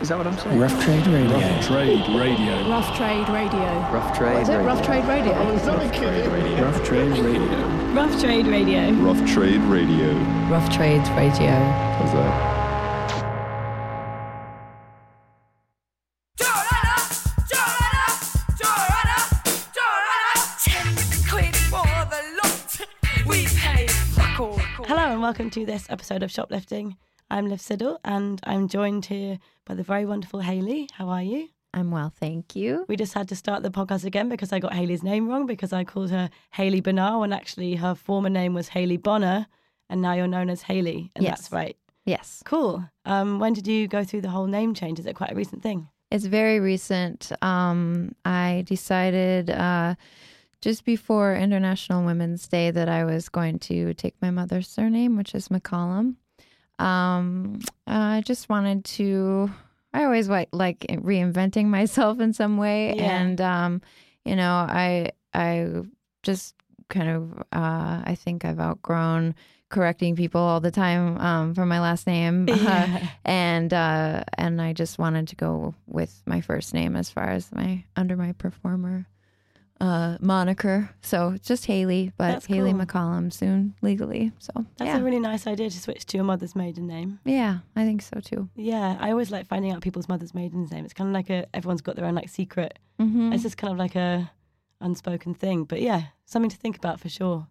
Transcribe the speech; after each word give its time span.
Is 0.00 0.08
that 0.08 0.18
what 0.18 0.26
I'm 0.26 0.36
saying? 0.36 0.58
Rough 0.58 0.84
Trade 0.84 1.06
Radio. 1.06 1.38
Rough 1.38 1.66
Trade 1.66 2.08
Radio. 2.10 2.68
Rough 2.68 2.96
Trade 2.96 3.28
Radio. 3.28 3.60
Rough 3.92 4.16
trade. 4.16 4.34
What 4.34 4.42
is 4.42 4.48
it? 4.48 4.54
Oh, 4.54 4.58
radio. 4.58 4.66
Rough 4.66 4.84
Trade 4.84 5.04
Radio. 5.06 6.64
Rough 6.64 6.84
Trade 6.84 7.16
Radio. 7.16 7.92
Rough 7.94 8.20
Trade 8.20 8.46
Radio. 8.46 8.92
Rough 8.92 9.32
Trade 9.32 9.60
Radio. 9.62 10.12
Rough 10.50 10.74
Trades 10.74 11.08
Radio. 11.10 11.50
How's 11.50 12.12
that? 12.12 12.54
Hello 24.86 25.12
and 25.12 25.22
welcome 25.22 25.50
to 25.50 25.64
this 25.64 25.86
episode 25.88 26.22
of 26.22 26.30
Shoplifting. 26.30 26.96
I'm 27.34 27.48
Liv 27.48 27.58
Siddle 27.58 27.98
and 28.04 28.40
I'm 28.44 28.68
joined 28.68 29.06
here 29.06 29.40
by 29.66 29.74
the 29.74 29.82
very 29.82 30.06
wonderful 30.06 30.38
Haley. 30.38 30.88
How 30.92 31.08
are 31.08 31.20
you? 31.20 31.48
I'm 31.72 31.90
well, 31.90 32.12
thank 32.20 32.54
you. 32.54 32.84
We 32.86 32.94
just 32.94 33.12
had 33.12 33.26
to 33.30 33.34
start 33.34 33.64
the 33.64 33.72
podcast 33.72 34.04
again 34.04 34.28
because 34.28 34.52
I 34.52 34.60
got 34.60 34.72
Haley's 34.72 35.02
name 35.02 35.26
wrong 35.26 35.44
because 35.44 35.72
I 35.72 35.82
called 35.82 36.12
her 36.12 36.30
Haley 36.52 36.80
Bernal 36.80 37.18
when 37.18 37.32
actually 37.32 37.74
her 37.74 37.96
former 37.96 38.28
name 38.28 38.54
was 38.54 38.68
Haley 38.68 38.98
Bonar 38.98 39.48
and 39.90 40.00
now 40.00 40.12
you're 40.12 40.28
known 40.28 40.48
as 40.48 40.62
Haley. 40.62 41.10
And 41.16 41.24
Yes. 41.24 41.40
that's 41.40 41.52
right. 41.52 41.76
Yes, 42.04 42.40
Cool. 42.44 42.88
Um, 43.04 43.40
when 43.40 43.52
did 43.52 43.66
you 43.66 43.88
go 43.88 44.04
through 44.04 44.20
the 44.20 44.30
whole 44.30 44.46
name 44.46 44.72
change? 44.72 45.00
Is 45.00 45.06
it 45.06 45.16
quite 45.16 45.32
a 45.32 45.34
recent 45.34 45.60
thing? 45.60 45.88
it's 46.12 46.26
very 46.26 46.60
recent. 46.60 47.32
Um, 47.42 48.14
I 48.24 48.62
decided 48.64 49.50
uh, 49.50 49.96
just 50.60 50.84
before 50.84 51.34
International 51.34 52.04
Women's 52.04 52.46
Day 52.46 52.70
that 52.70 52.88
I 52.88 53.02
was 53.02 53.28
going 53.28 53.58
to 53.60 53.92
take 53.94 54.14
my 54.22 54.30
mother's 54.30 54.68
surname, 54.68 55.16
which 55.16 55.34
is 55.34 55.48
McCollum. 55.48 56.14
Um, 56.78 57.60
I 57.86 58.22
just 58.24 58.48
wanted 58.48 58.84
to. 58.96 59.50
I 59.92 60.04
always 60.04 60.28
like 60.28 60.48
like 60.52 60.80
reinventing 60.80 61.66
myself 61.66 62.18
in 62.20 62.32
some 62.32 62.56
way, 62.56 62.94
Yeah. 62.96 63.20
and 63.20 63.40
um, 63.40 63.82
you 64.24 64.34
know, 64.36 64.52
I 64.68 65.10
I 65.32 65.68
just 66.22 66.54
kind 66.88 67.08
of 67.08 67.38
uh, 67.52 68.02
I 68.04 68.16
think 68.18 68.44
I've 68.44 68.58
outgrown 68.60 69.34
correcting 69.70 70.14
people 70.14 70.40
all 70.40 70.60
the 70.60 70.70
time 70.70 71.18
um, 71.18 71.54
for 71.54 71.64
my 71.66 71.80
last 71.80 72.06
name. 72.06 72.46
Yeah. 72.48 73.08
and 73.24 73.72
uh, 73.72 74.24
and 74.36 74.60
I 74.60 74.72
just 74.72 74.98
wanted 74.98 75.28
to 75.28 75.36
go 75.36 75.74
with 75.86 76.22
my 76.26 76.40
first 76.40 76.74
name 76.74 76.96
as 76.96 77.08
far 77.10 77.28
as 77.30 77.50
my 77.52 77.84
under 77.96 78.16
my 78.16 78.32
performer 78.32 79.06
uh, 79.80 80.16
moniker. 80.20 80.90
So 81.02 81.30
it's 81.30 81.46
just 81.48 81.66
Haley, 81.66 82.12
but 82.16 82.28
That's 82.32 82.46
Haley 82.46 82.72
cool. 82.72 82.80
McCollum 82.80 83.32
soon 83.32 83.74
legally. 83.82 84.32
So 84.38 84.52
That's 84.78 84.88
yeah, 84.88 84.98
a 84.98 85.02
really 85.02 85.18
nice 85.18 85.46
idea 85.46 85.68
to 85.70 85.78
switch 85.80 86.06
to 86.06 86.16
your 86.16 86.24
mother's 86.24 86.54
maiden 86.56 86.86
name. 86.86 87.18
yeah, 87.24 87.58
I 87.76 87.84
think 87.84 88.02
so 88.02 88.20
too. 88.20 88.48
Yeah, 88.54 88.96
I 89.00 89.10
always 89.10 89.30
like 89.30 89.46
finding 89.46 89.72
out 89.72 89.82
people's 89.82 90.08
mother's 90.08 90.34
maiden 90.34 90.66
name. 90.70 90.84
It's 90.84 90.94
kind 90.94 91.08
of 91.08 91.14
like 91.14 91.28
a 91.30 91.46
everyone's 91.54 91.82
got 91.82 91.96
their 91.96 92.04
own 92.06 92.14
like 92.14 92.28
secret. 92.28 92.78
hmm 92.98 93.32
It's 93.32 93.42
just 93.42 93.56
kind 93.56 93.72
of 93.72 93.78
like 93.78 93.96
a 93.96 94.30
unspoken 94.80 95.34
thing. 95.34 95.64
But 95.64 95.80
yeah, 95.82 96.02
something 96.24 96.50
to 96.50 96.56
think 96.56 96.76
about 96.76 97.00
for 97.00 97.08
sure. 97.08 97.46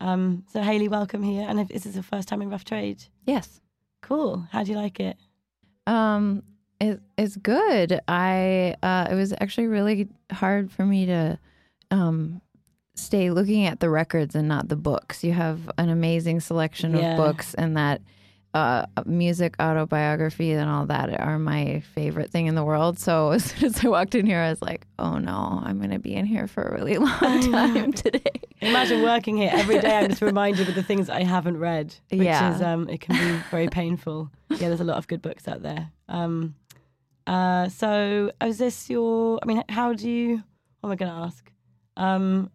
Um, 0.00 0.44
so 0.52 0.60
Haley, 0.62 0.88
welcome 0.88 1.22
here. 1.22 1.46
And 1.48 1.58
if 1.60 1.68
this 1.68 1.86
is 1.86 1.94
the 1.94 2.02
first 2.02 2.28
time 2.28 2.42
in 2.42 2.50
Rough 2.50 2.64
Trade, 2.64 3.04
Yes. 3.24 3.60
cool. 4.02 4.46
How 4.52 4.62
do 4.62 4.70
you 4.72 4.76
like 4.78 5.00
it? 5.00 5.16
Um, 5.86 6.42
it, 6.80 7.00
it's 7.16 7.36
good. 7.36 8.00
I 8.08 8.76
uh, 8.82 9.06
it 9.10 9.14
was 9.14 9.32
actually 9.40 9.68
really 9.68 10.08
hard 10.32 10.70
for 10.70 10.84
me 10.84 11.06
to 11.06 11.38
um 11.90 12.40
stay 12.94 13.30
looking 13.30 13.66
at 13.66 13.80
the 13.80 13.90
records 13.90 14.34
and 14.34 14.48
not 14.48 14.68
the 14.68 14.76
books. 14.76 15.22
You 15.22 15.32
have 15.32 15.70
an 15.78 15.88
amazing 15.90 16.40
selection 16.40 16.96
Yeah. 16.96 17.10
of 17.12 17.16
books, 17.16 17.54
and 17.54 17.76
that 17.76 18.00
uh, 18.54 18.86
music 19.04 19.54
autobiography 19.60 20.52
and 20.52 20.70
all 20.70 20.86
that 20.86 21.20
are 21.20 21.38
my 21.38 21.80
favorite 21.94 22.30
thing 22.30 22.46
in 22.46 22.54
the 22.54 22.64
world. 22.64 22.98
So 22.98 23.30
as 23.32 23.44
soon 23.44 23.66
as 23.66 23.84
I 23.84 23.88
walked 23.88 24.14
in 24.14 24.24
here, 24.24 24.40
I 24.40 24.48
was 24.50 24.62
like, 24.62 24.86
"Oh 24.98 25.18
no, 25.18 25.60
I'm 25.62 25.76
going 25.78 25.90
to 25.90 25.98
be 25.98 26.14
in 26.14 26.24
here 26.24 26.46
for 26.46 26.62
a 26.62 26.72
really 26.74 26.96
long 27.08 27.52
time 27.52 27.92
today." 27.92 28.22
Imagine 28.62 29.02
working 29.02 29.36
here 29.36 29.50
every 29.52 29.78
day. 29.78 29.98
I'm 29.98 30.08
just 30.08 30.22
reminded 30.32 30.68
of 30.70 30.74
the 30.74 30.82
things 30.82 31.10
I 31.10 31.22
haven't 31.22 31.58
read, 31.58 31.94
which 32.10 32.22
Yeah. 32.22 32.54
is 32.54 32.62
um, 32.62 32.88
it 32.88 33.02
can 33.02 33.16
be 33.18 33.42
very 33.50 33.68
painful. 33.68 34.30
Yeah, 34.48 34.68
there's 34.68 34.80
a 34.80 34.84
lot 34.84 34.96
of 34.96 35.06
good 35.06 35.20
books 35.20 35.46
out 35.46 35.62
there. 35.62 35.90
Um, 36.08 36.54
uh, 37.26 37.68
so 37.68 38.30
is 38.42 38.56
this 38.56 38.88
your? 38.88 39.38
I 39.42 39.46
mean, 39.46 39.62
how 39.68 39.92
do 39.92 40.08
you? 40.10 40.42
What 40.80 40.88
am 40.88 40.92
I 40.92 40.96
going 40.96 41.12
to 41.12 41.18
ask? 41.18 41.52
Um, 41.96 42.50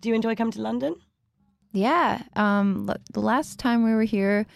do 0.00 0.08
you 0.08 0.14
enjoy 0.14 0.34
coming 0.34 0.52
to 0.52 0.62
London? 0.62 0.96
Yeah. 1.72 2.22
Um, 2.36 2.86
l- 2.88 2.96
the 3.12 3.20
last 3.20 3.58
time 3.58 3.84
we 3.84 3.94
were 3.94 4.02
here 4.04 4.46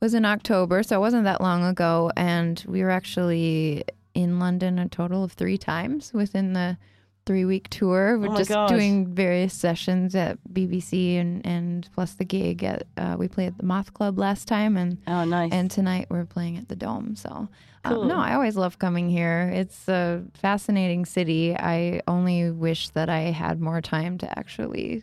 was 0.00 0.14
in 0.14 0.24
October, 0.24 0.82
so 0.82 0.96
it 0.96 1.00
wasn't 1.00 1.24
that 1.24 1.40
long 1.40 1.64
ago. 1.64 2.10
And 2.16 2.62
we 2.66 2.82
were 2.82 2.90
actually 2.90 3.84
in 4.14 4.38
London 4.38 4.78
a 4.78 4.88
total 4.88 5.24
of 5.24 5.32
three 5.32 5.58
times 5.58 6.12
within 6.12 6.52
the 6.52 6.76
three 7.26 7.44
week 7.44 7.68
tour. 7.70 8.18
We're 8.18 8.28
Oh 8.32 8.36
just 8.36 8.48
gosh. 8.50 8.70
doing 8.70 9.14
various 9.14 9.54
sessions 9.54 10.14
at 10.14 10.38
BBC 10.52 11.16
and, 11.20 11.44
and 11.46 11.88
plus 11.94 12.14
the 12.14 12.24
gig 12.24 12.64
at, 12.64 12.84
uh, 12.96 13.16
we 13.18 13.28
played 13.28 13.48
at 13.48 13.58
the 13.58 13.66
Moth 13.66 13.92
Club 13.94 14.18
last 14.18 14.48
time. 14.48 14.76
And 14.76 14.98
Oh, 15.06 15.24
nice. 15.24 15.52
and 15.52 15.70
tonight 15.70 16.06
we're 16.10 16.24
playing 16.24 16.56
at 16.56 16.68
the 16.68 16.76
Dome. 16.76 17.14
So, 17.16 17.48
Cool. 17.84 18.02
um, 18.02 18.08
no, 18.08 18.18
I 18.18 18.34
always 18.34 18.56
love 18.56 18.78
coming 18.78 19.08
here. 19.08 19.50
It's 19.54 19.88
a 19.88 20.22
fascinating 20.34 21.04
city. 21.06 21.54
I 21.56 22.02
only 22.08 22.50
wish 22.50 22.88
that 22.90 23.08
I 23.08 23.20
had 23.30 23.60
more 23.60 23.80
time 23.80 24.18
to 24.18 24.38
actually, 24.38 25.02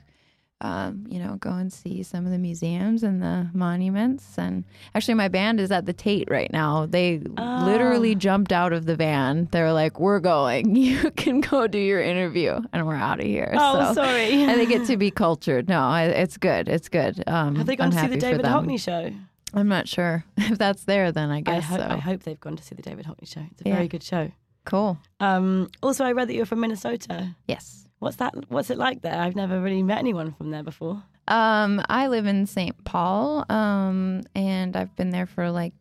um, 0.62 1.06
you 1.10 1.20
know, 1.20 1.36
go 1.36 1.52
and 1.52 1.72
see 1.72 2.02
some 2.04 2.26
of 2.26 2.32
the 2.32 2.38
museums 2.40 3.04
and 3.04 3.22
the 3.22 3.48
monuments. 3.54 4.38
And 4.38 4.64
actually, 4.96 5.14
my 5.14 5.28
band 5.28 5.60
is 5.60 5.72
at 5.72 5.86
the 5.86 5.94
Tate 5.94 6.28
right 6.32 6.52
now. 6.52 6.86
They 6.88 7.20
literally 7.20 8.16
jumped 8.16 8.52
out 8.52 8.74
of 8.74 8.86
the 8.86 8.96
van. 8.96 9.48
They're 9.52 9.72
like, 9.74 10.00
"We're 10.00 10.20
going. 10.20 10.76
You 10.88 11.12
can 11.12 11.42
go 11.42 11.68
do 11.68 11.78
your 11.78 12.02
interview," 12.02 12.60
and 12.74 12.88
we're 12.88 12.96
out 12.96 13.20
of 13.20 13.26
here. 13.26 13.54
oh, 13.58 13.88
so. 13.90 13.94
sorry. 13.96 14.32
And 14.44 14.60
they 14.60 14.66
get 14.66 14.88
to 14.88 14.98
be 14.98 15.12
cultured. 15.12 15.68
No, 15.70 15.94
it's 15.94 16.38
good. 16.38 16.68
It's 16.70 16.90
good. 16.90 17.24
Um, 17.28 17.56
Have 17.56 17.66
they 17.68 17.76
gone 17.76 17.88
I'm 17.88 17.94
to 17.94 18.00
see 18.02 18.08
the 18.08 18.18
David. 18.18 18.46
Hockney 18.46 18.80
show? 18.80 19.12
I'm 19.54 19.68
not 19.68 19.88
sure 19.88 20.24
if 20.38 20.58
that's 20.58 20.84
there. 20.86 21.12
Then 21.12 21.30
I 21.30 21.38
I, 21.38 21.42
guess 21.42 21.66
ho- 21.66 21.78
so. 21.78 21.88
I 21.88 21.98
hope 21.98 22.24
they've 22.24 22.40
gone 22.40 22.56
to 22.58 22.64
see 22.64 22.76
the 22.76 22.82
David 22.82 23.06
Hockney 23.06 23.28
show. 23.28 23.42
It's 23.52 23.62
a 23.62 23.70
Yeah. 23.70 23.76
very 23.76 23.88
good 23.88 24.04
show. 24.04 24.32
Cool. 24.66 24.98
Um, 25.20 25.70
also, 25.82 26.04
I 26.04 26.12
read 26.12 26.28
that 26.30 26.34
you're 26.34 26.46
from 26.46 26.60
Minnesota. 26.60 27.36
Yes. 27.48 27.87
What's 28.00 28.18
that? 28.18 28.36
What's 28.50 28.70
it 28.70 28.78
like 28.78 29.02
there? 29.02 29.20
I've 29.20 29.36
never 29.36 29.60
really 29.60 29.84
met 29.84 29.98
anyone 29.98 30.34
from 30.34 30.52
there 30.52 30.64
before. 30.64 31.04
Um, 31.28 31.82
I 31.90 32.08
live 32.08 32.26
in 32.26 32.46
St. 32.46 32.84
Paul, 32.86 33.46
um, 33.50 34.24
and 34.36 34.76
I've 34.78 34.96
been 34.96 35.10
there 35.10 35.26
for 35.26 35.52
like, 35.52 35.74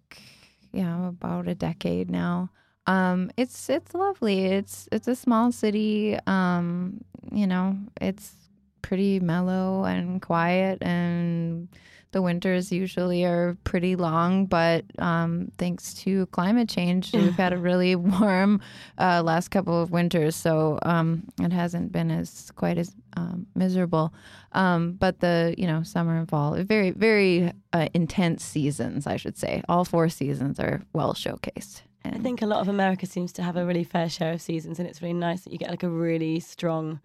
yeah, 0.72 1.08
about 1.08 1.46
a 1.46 1.54
decade 1.54 2.10
now. 2.10 2.50
Um, 2.86 3.30
it's 3.36 3.68
it's 3.68 3.94
lovely. 3.94 4.46
It's 4.46 4.88
it's 4.92 5.08
a 5.08 5.16
small 5.16 5.52
city. 5.52 6.18
Um, 6.26 7.04
you 7.32 7.46
know, 7.46 7.76
it's 8.00 8.34
pretty 8.82 9.20
mellow 9.20 9.84
and 9.84 10.22
quiet, 10.22 10.78
and 10.82 11.68
the 12.16 12.22
winters 12.22 12.72
usually 12.72 13.26
are 13.26 13.58
pretty 13.64 13.94
long. 13.94 14.46
But 14.46 14.86
um, 14.98 15.52
thanks 15.58 15.92
to 16.04 16.24
climate 16.26 16.66
change, 16.66 17.12
we've 17.12 17.34
had 17.34 17.52
a 17.52 17.58
really 17.70 17.94
warm 17.94 18.62
uh, 18.96 19.22
last 19.22 19.48
couple 19.50 19.78
of 19.82 19.90
winters, 19.90 20.34
so 20.34 20.78
um, 20.82 21.24
it 21.38 21.52
hasn't 21.52 21.92
been 21.92 22.10
as 22.10 22.50
quite 22.56 22.78
as 22.78 22.94
um, 23.18 23.46
miserable. 23.54 24.14
Um, 24.52 24.92
but 24.92 25.20
the 25.20 25.54
you 25.58 25.66
know 25.66 25.82
summer 25.82 26.16
and 26.16 26.26
fall, 26.26 26.54
very 26.64 26.90
very 26.92 27.52
uh, 27.74 27.88
intense 27.92 28.42
seasons, 28.42 29.06
I 29.06 29.18
should 29.18 29.36
say. 29.36 29.62
All 29.68 29.84
four 29.84 30.08
seasons 30.08 30.58
are 30.58 30.80
well 30.94 31.12
showcased. 31.12 31.82
I 32.02 32.16
think 32.18 32.40
a 32.40 32.46
lot 32.46 32.60
of 32.60 32.68
America 32.68 33.04
seems 33.04 33.30
to 33.32 33.42
have 33.42 33.56
a 33.56 33.66
really 33.66 33.84
fair 33.84 34.08
share 34.08 34.32
of 34.32 34.40
seasons, 34.40 34.78
and 34.78 34.88
it's 34.88 35.02
really 35.02 35.12
nice 35.12 35.42
that 35.42 35.52
you 35.52 35.58
get 35.58 35.68
like 35.68 35.82
a 35.82 35.90
really 35.90 36.40
strong, 36.40 37.00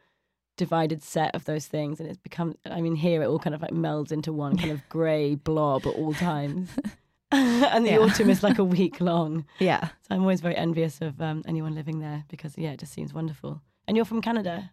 divided 0.57 1.01
set 1.03 1.33
of 1.35 1.45
those 1.45 1.67
things. 1.67 1.99
And 1.99 2.07
it's 2.09 2.17
become, 2.17 2.55
I 2.65 2.81
mean, 2.81 2.95
here 2.95 3.21
it 3.23 3.27
all 3.27 3.39
kind 3.39 3.55
of 3.55 3.61
like 3.61 3.71
melds 3.71 4.11
into 4.11 4.31
one 4.33 4.57
kind 4.57 4.71
of 4.71 4.87
grey 4.89 5.35
blob 5.35 5.85
at 5.87 5.93
all 5.93 6.13
times. 6.13 6.69
and 7.31 7.85
the 7.85 7.91
Yeah. 7.91 7.99
autumn 7.99 8.29
is 8.29 8.43
like 8.43 8.59
a 8.59 8.63
week 8.77 8.99
long. 9.01 9.45
yeah, 9.59 9.87
So 9.87 10.15
I'm 10.15 10.21
always 10.21 10.41
very 10.41 10.55
envious 10.55 11.01
of 11.01 11.21
um, 11.21 11.43
anyone 11.47 11.73
living 11.75 11.99
there 11.99 12.25
because, 12.29 12.57
yeah, 12.57 12.71
it 12.71 12.79
just 12.79 12.93
seems 12.93 13.13
wonderful. 13.13 13.61
And 13.87 13.95
you're 13.97 14.05
from 14.05 14.21
Canada. 14.21 14.71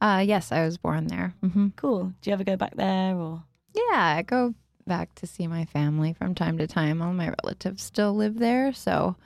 uh, 0.00 0.22
yes, 0.26 0.52
I 0.52 0.64
was 0.64 0.76
born 0.76 1.06
there. 1.06 1.34
hmm 1.40 1.68
Cool. 1.76 2.12
Do 2.20 2.30
you 2.30 2.34
ever 2.34 2.44
go 2.44 2.56
back 2.56 2.76
there 2.76 3.16
or? 3.16 3.42
Yeah, 3.74 4.16
I 4.18 4.22
go 4.22 4.54
back 4.86 5.14
to 5.16 5.26
see 5.26 5.46
my 5.46 5.64
family 5.64 6.12
from 6.12 6.34
time 6.34 6.58
to 6.58 6.66
time. 6.66 7.00
All 7.00 7.12
my 7.12 7.32
relatives 7.42 7.82
still 7.82 8.14
live 8.14 8.38
there, 8.38 8.72
so. 8.72 9.16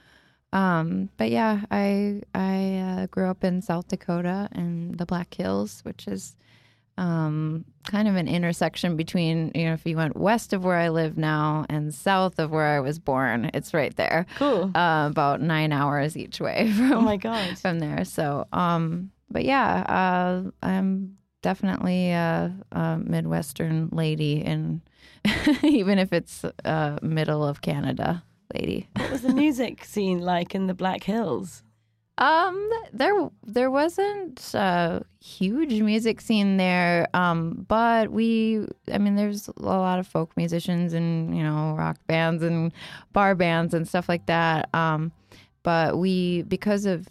Um, 0.52 1.10
but 1.16 1.30
yeah, 1.30 1.60
I 1.70 2.22
I 2.34 2.76
uh, 2.78 3.06
grew 3.06 3.26
up 3.28 3.44
in 3.44 3.60
South 3.62 3.88
Dakota 3.88 4.48
in 4.54 4.96
the 4.96 5.06
Black 5.06 5.34
Hills, 5.34 5.80
which 5.84 6.08
is 6.08 6.36
um, 6.96 7.64
kind 7.84 8.08
of 8.08 8.16
an 8.16 8.26
intersection 8.26 8.96
between 8.96 9.52
you 9.54 9.66
know 9.66 9.74
if 9.74 9.86
you 9.86 9.96
went 9.96 10.16
west 10.16 10.52
of 10.52 10.64
where 10.64 10.76
I 10.76 10.88
live 10.88 11.16
now 11.16 11.64
and 11.68 11.94
south 11.94 12.38
of 12.38 12.50
where 12.50 12.66
I 12.66 12.80
was 12.80 12.98
born, 12.98 13.50
it's 13.54 13.72
right 13.74 13.94
there. 13.96 14.26
Cool. 14.36 14.72
Uh, 14.74 15.08
about 15.10 15.40
nine 15.40 15.70
hours 15.72 16.16
each 16.16 16.40
way 16.40 16.72
from 16.76 16.92
Oh 16.92 17.00
my 17.02 17.16
God. 17.16 17.58
from 17.58 17.78
there. 17.78 18.04
So, 18.04 18.46
um, 18.52 19.10
but 19.30 19.44
yeah, 19.44 19.82
uh, 19.82 20.50
I'm 20.62 21.18
definitely 21.42 22.10
a, 22.10 22.52
a 22.72 22.98
Midwestern 22.98 23.90
lady, 23.92 24.42
and 24.42 24.80
even 25.62 25.98
if 25.98 26.12
it's 26.12 26.42
uh, 26.64 26.98
middle 27.02 27.44
of 27.46 27.60
Canada. 27.60 28.24
Lady. 28.54 28.88
What 28.96 29.10
was 29.10 29.22
the 29.22 29.34
music 29.34 29.84
scene 29.86 30.20
like 30.20 30.54
in 30.54 30.66
the 30.66 30.74
Black 30.74 31.04
Hills? 31.04 31.62
Um, 32.18 32.70
there 32.92 33.30
there 33.46 33.70
wasn't 33.70 34.52
a 34.52 35.04
huge 35.20 35.80
music 35.80 36.20
scene 36.20 36.56
there, 36.56 37.06
um, 37.14 37.64
but 37.68 38.10
we, 38.10 38.66
I 38.92 38.98
mean, 38.98 39.14
there's 39.14 39.46
a 39.46 39.62
lot 39.62 40.00
of 40.00 40.06
folk 40.06 40.36
musicians 40.36 40.94
and 40.94 41.36
you 41.36 41.44
know 41.44 41.76
rock 41.78 41.98
bands 42.08 42.42
and 42.42 42.72
bar 43.12 43.36
bands 43.36 43.72
and 43.72 43.86
stuff 43.86 44.08
like 44.08 44.26
that. 44.26 44.68
Um, 44.74 45.12
but 45.62 45.98
we 45.98 46.42
because 46.42 46.86
of 46.86 47.06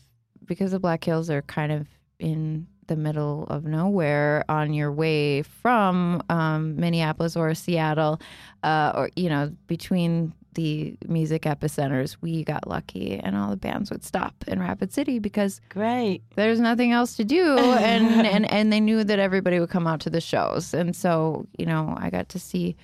because 0.45 0.71
the 0.71 0.79
Black 0.79 1.05
Hills 1.05 1.29
are 1.29 1.41
kind 1.43 1.71
of 1.71 1.87
in 2.19 2.67
the 2.87 2.95
middle 2.95 3.45
of 3.49 3.65
nowhere 3.65 4.43
on 4.49 4.73
your 4.73 4.91
way 4.91 5.41
from 5.43 6.21
um, 6.29 6.75
Minneapolis 6.75 7.35
or 7.35 7.53
Seattle, 7.53 8.19
uh, 8.63 8.91
or 8.95 9.09
you 9.15 9.29
know 9.29 9.51
between 9.67 10.33
the 10.57 10.97
music 11.07 11.43
epicenters, 11.43 12.17
we 12.19 12.43
got 12.43 12.67
lucky, 12.67 13.19
and 13.23 13.37
all 13.37 13.51
the 13.51 13.55
bands 13.55 13.91
would 13.91 14.03
stop 14.03 14.33
in 14.47 14.59
Rapid 14.59 14.91
City 14.91 15.19
because 15.19 15.61
Great. 15.69 16.23
there's 16.35 16.59
nothing 16.59 16.91
else 16.91 17.15
to 17.17 17.23
do, 17.23 17.57
and 17.59 18.25
and 18.25 18.51
and 18.51 18.73
they 18.73 18.79
knew 18.79 19.03
that 19.03 19.19
everybody 19.19 19.59
would 19.59 19.69
come 19.69 19.85
out 19.85 20.01
to 20.01 20.09
the 20.09 20.19
shows, 20.19 20.73
and 20.73 20.95
so 20.95 21.45
you 21.57 21.65
know 21.65 21.95
I 21.97 22.09
got 22.09 22.27
to 22.29 22.39
see 22.39 22.75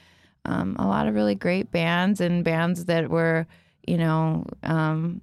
um, 0.45 0.75
a 0.77 0.85
lot 0.85 1.07
of 1.07 1.15
really 1.15 1.33
great 1.33 1.71
bands 1.71 2.21
and 2.21 2.43
bands 2.45 2.85
that 2.85 3.09
were 3.09 3.45
you 3.85 3.97
know. 3.97 4.45
Um, 4.63 5.21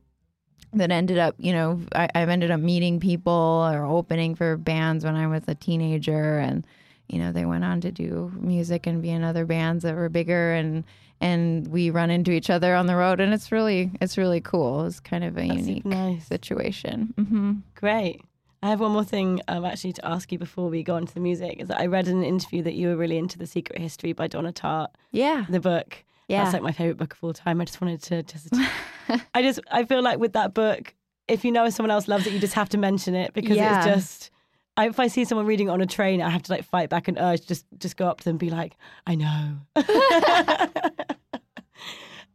that 0.73 0.93
ended 0.93 1.19
up, 1.19 1.35
you 1.37 1.53
know, 1.53 1.81
I, 1.97 2.09
I've 2.15 2.29
ended 2.29 2.53
up 2.53 2.61
meeting 2.61 3.01
people 3.01 3.69
or 3.73 3.85
opening 3.85 4.37
for 4.37 4.57
bands 4.57 5.05
when 5.05 5.17
I 5.17 5.27
was 5.27 5.43
a 5.49 5.55
teenager, 5.57 6.39
and 6.39 6.65
you 7.09 7.19
know, 7.19 7.33
they 7.33 7.45
went 7.45 7.65
on 7.65 7.81
to 7.81 7.91
do 7.91 8.31
music 8.37 8.87
and 8.87 9.03
be 9.03 9.11
in 9.11 9.25
other 9.25 9.45
bands 9.45 9.83
that 9.83 9.97
were 9.97 10.09
bigger, 10.09 10.53
and 10.53 10.85
and 11.21 11.69
we 11.69 11.91
run 11.91 12.11
into 12.11 12.31
each 12.33 12.51
other 12.51 12.75
on 12.75 12.87
the 12.87 12.97
road, 12.97 13.21
and 13.21 13.33
it's 13.35 13.53
really, 13.53 13.91
it's 14.01 14.17
really 14.19 14.41
cool. 14.41 14.87
It's 14.87 15.01
kind 15.01 15.25
of 15.25 15.37
a 15.37 15.47
That's 15.47 15.61
unique 15.61 15.85
nice. 15.85 16.27
situation. 16.27 17.15
hmm 17.17 17.53
Great. 17.75 18.23
I 18.63 18.69
have 18.69 18.81
one 18.81 18.93
more 18.93 19.05
thing 19.05 19.41
um, 19.49 19.65
actually 19.65 19.95
to 19.95 20.07
ask 20.07 20.31
you 20.33 20.39
before 20.39 20.69
we 20.69 20.83
go 20.83 20.95
on 20.97 21.07
to 21.07 21.15
the 21.15 21.21
music. 21.21 21.61
Is 21.61 21.69
that 21.69 21.81
I 21.81 21.87
read 21.87 22.09
in 22.09 22.19
an 22.19 22.25
interview 22.25 22.63
that 22.65 22.75
you 22.75 22.89
were 22.89 22.97
really 22.97 23.17
into 23.17 23.39
The 23.39 23.47
Secret 23.47 23.79
History 23.81 24.13
by 24.13 24.27
Donna 24.27 24.53
Tartt, 24.53 24.89
Yeah, 25.13 25.47
the 25.49 25.61
book. 25.61 26.05
yeah. 26.29 26.43
That's 26.43 26.53
like 26.53 26.63
my 26.63 26.73
favorite 26.73 26.99
book 26.99 27.15
of 27.15 27.25
all 27.25 27.33
time. 27.33 27.61
I 27.61 27.65
just 27.65 27.81
wanted 27.81 28.03
to 28.05 28.23
just, 28.23 28.49
I 29.35 29.41
just, 29.43 29.61
I 29.71 29.85
feel 29.85 30.03
like 30.03 30.19
with 30.19 30.35
that 30.35 30.53
book, 30.53 30.95
if 31.27 31.45
you 31.45 31.53
know 31.53 31.71
someone 31.71 31.91
else 31.91 32.07
loves 32.09 32.27
it, 32.27 32.33
you 32.35 32.39
just 32.39 32.53
have 32.55 32.69
to 32.71 32.79
mention 32.79 33.15
it 33.15 33.33
because 33.33 33.57
Yeah. 33.57 33.77
it's 33.79 33.87
just. 33.87 34.31
I, 34.81 34.87
if 34.89 34.99
I 35.01 35.09
see 35.09 35.25
someone 35.25 35.47
reading 35.47 35.69
it 35.69 35.71
on 35.71 35.81
a 35.81 35.87
train, 35.87 36.23
I 36.23 36.31
have 36.31 36.43
to 36.45 36.53
like 36.53 36.65
fight 36.65 36.89
back 36.89 37.09
an 37.09 37.19
urge, 37.19 37.47
just 37.47 37.67
just 37.79 37.97
go 37.97 38.07
up 38.07 38.19
to 38.19 38.25
them 38.25 38.33
and 38.33 38.39
be 38.39 38.51
like, 38.51 38.77
I 39.07 39.15
know. 39.15 39.57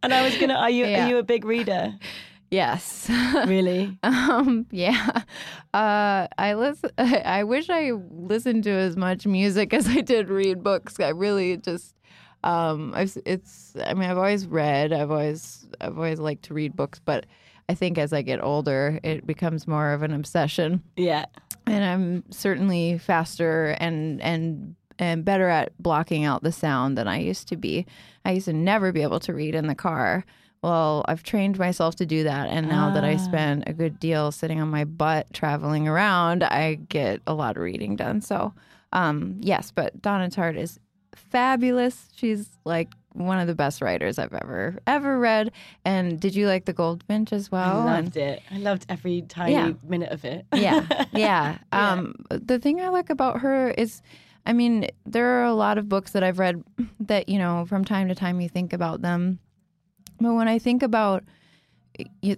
and 0.04 0.14
I 0.14 0.24
was 0.24 0.38
gonna, 0.38 0.54
are 0.56 0.70
you 0.70 0.86
Yeah. 0.86 1.06
are 1.06 1.10
you 1.10 1.18
a 1.18 1.24
big 1.24 1.46
reader? 1.46 1.94
yes. 2.52 3.10
Really? 3.48 3.98
um, 4.04 4.66
yeah. 4.72 5.22
Uh, 5.74 6.28
I 6.38 6.54
listen. 6.54 6.92
I 6.98 7.44
wish 7.44 7.70
I 7.70 7.92
listened 8.12 8.64
to 8.66 8.72
as 8.72 8.96
much 8.96 9.26
music 9.26 9.74
as 9.74 9.88
I 9.88 10.02
did 10.02 10.30
read 10.30 10.64
books. 10.64 11.00
I 11.00 11.10
really 11.10 11.58
just. 11.58 11.96
Um, 12.44 12.94
I've, 12.96 13.18
it's. 13.26 13.76
I 13.84 13.94
mean, 13.96 14.10
I've 14.10 14.18
always 14.18 14.46
read. 14.48 14.94
I've 14.94 15.12
always. 15.12 15.68
I've 15.82 15.98
always 15.98 16.20
liked 16.20 16.44
to 16.46 16.54
read 16.54 16.76
books, 16.76 17.00
but 17.04 17.26
I 17.68 17.74
think 17.74 17.98
as 17.98 18.14
I 18.14 18.22
get 18.22 18.42
older, 18.42 19.00
it 19.04 19.26
becomes 19.26 19.68
more 19.68 19.92
of 19.92 20.04
an 20.04 20.14
obsession. 20.14 20.84
Yeah. 20.96 21.26
And 21.68 21.84
I'm 21.84 22.24
certainly 22.32 22.98
faster 22.98 23.76
and 23.80 24.22
and 24.22 24.76
and 24.98 25.26
better 25.26 25.50
at 25.50 25.72
blocking 25.78 26.24
out 26.24 26.42
the 26.44 26.52
sound 26.52 26.98
than 26.98 27.08
I 27.08 27.20
used 27.20 27.48
to 27.50 27.58
be. 27.58 27.86
I 28.24 28.32
used 28.32 28.46
to 28.46 28.54
never 28.54 28.92
be 28.94 29.02
able 29.02 29.20
to 29.22 29.34
read 29.34 29.54
in 29.56 29.68
the 29.68 29.76
car. 29.76 30.24
Well, 30.64 31.04
I've 31.08 31.22
trained 31.22 31.60
myself 31.60 31.96
to 31.98 32.06
do 32.06 32.24
that, 32.24 32.48
and 32.50 32.68
now 32.70 32.90
that 32.94 33.04
I 33.04 33.16
Ah. 33.16 33.18
spend 33.18 33.66
a 33.68 33.74
good 33.74 34.00
deal 34.00 34.32
sitting 34.32 34.60
on 34.62 34.70
my 34.70 34.84
butt 34.86 35.28
traveling 35.34 35.88
around, 35.88 36.44
I 36.44 36.76
get 36.76 37.22
a 37.28 37.34
lot 37.34 37.58
of 37.58 37.62
reading 37.62 37.96
done. 37.96 38.22
So, 38.22 38.54
um, 38.94 39.36
yes, 39.42 39.70
but 39.70 40.02
Donna 40.02 40.30
Tartt 40.30 40.56
is 40.58 40.80
fabulous. 41.14 42.08
She's 42.16 42.48
like 42.66 42.90
one 43.16 43.40
of 43.40 43.48
the 43.48 43.56
best 43.56 43.82
writers 43.82 44.20
I've 44.20 44.34
ever 44.34 44.78
ever 44.86 45.18
read. 45.18 45.52
And 45.84 46.20
did 46.20 46.36
you 46.36 46.48
like 46.48 46.66
the 46.66 46.74
Goldfinch 46.74 47.32
as 47.34 47.52
well? 47.52 47.88
I 47.88 47.98
And- 47.98 48.06
loved 48.06 48.18
it. 48.18 48.42
I 48.52 48.58
loved 48.58 48.86
every 48.90 49.22
tiny 49.24 49.54
Yeah. 49.54 49.74
minute 49.88 50.12
of 50.12 50.24
it. 50.26 50.46
yeah, 50.54 51.06
yeah. 51.14 51.58
Um, 51.72 52.16
the 52.30 52.60
thing 52.60 52.82
I 52.82 52.90
like 52.90 53.10
about 53.10 53.40
her 53.40 53.72
is, 53.72 54.02
I 54.46 54.54
mean, 54.54 54.88
there 55.06 55.26
are 55.42 55.46
a 55.46 55.54
lot 55.54 55.78
of 55.78 55.90
books 55.90 56.12
that 56.12 56.24
I've 56.24 56.40
read 56.40 56.64
that 57.00 57.30
you 57.30 57.40
know 57.40 57.66
from 57.66 57.86
time 57.86 58.08
to 58.10 58.16
time 58.16 58.40
you 58.42 58.50
think 58.50 58.74
about 58.74 59.02
them, 59.02 59.40
but 60.20 60.34
when 60.34 60.48
I 60.48 60.60
think 60.60 60.84
about 60.84 61.24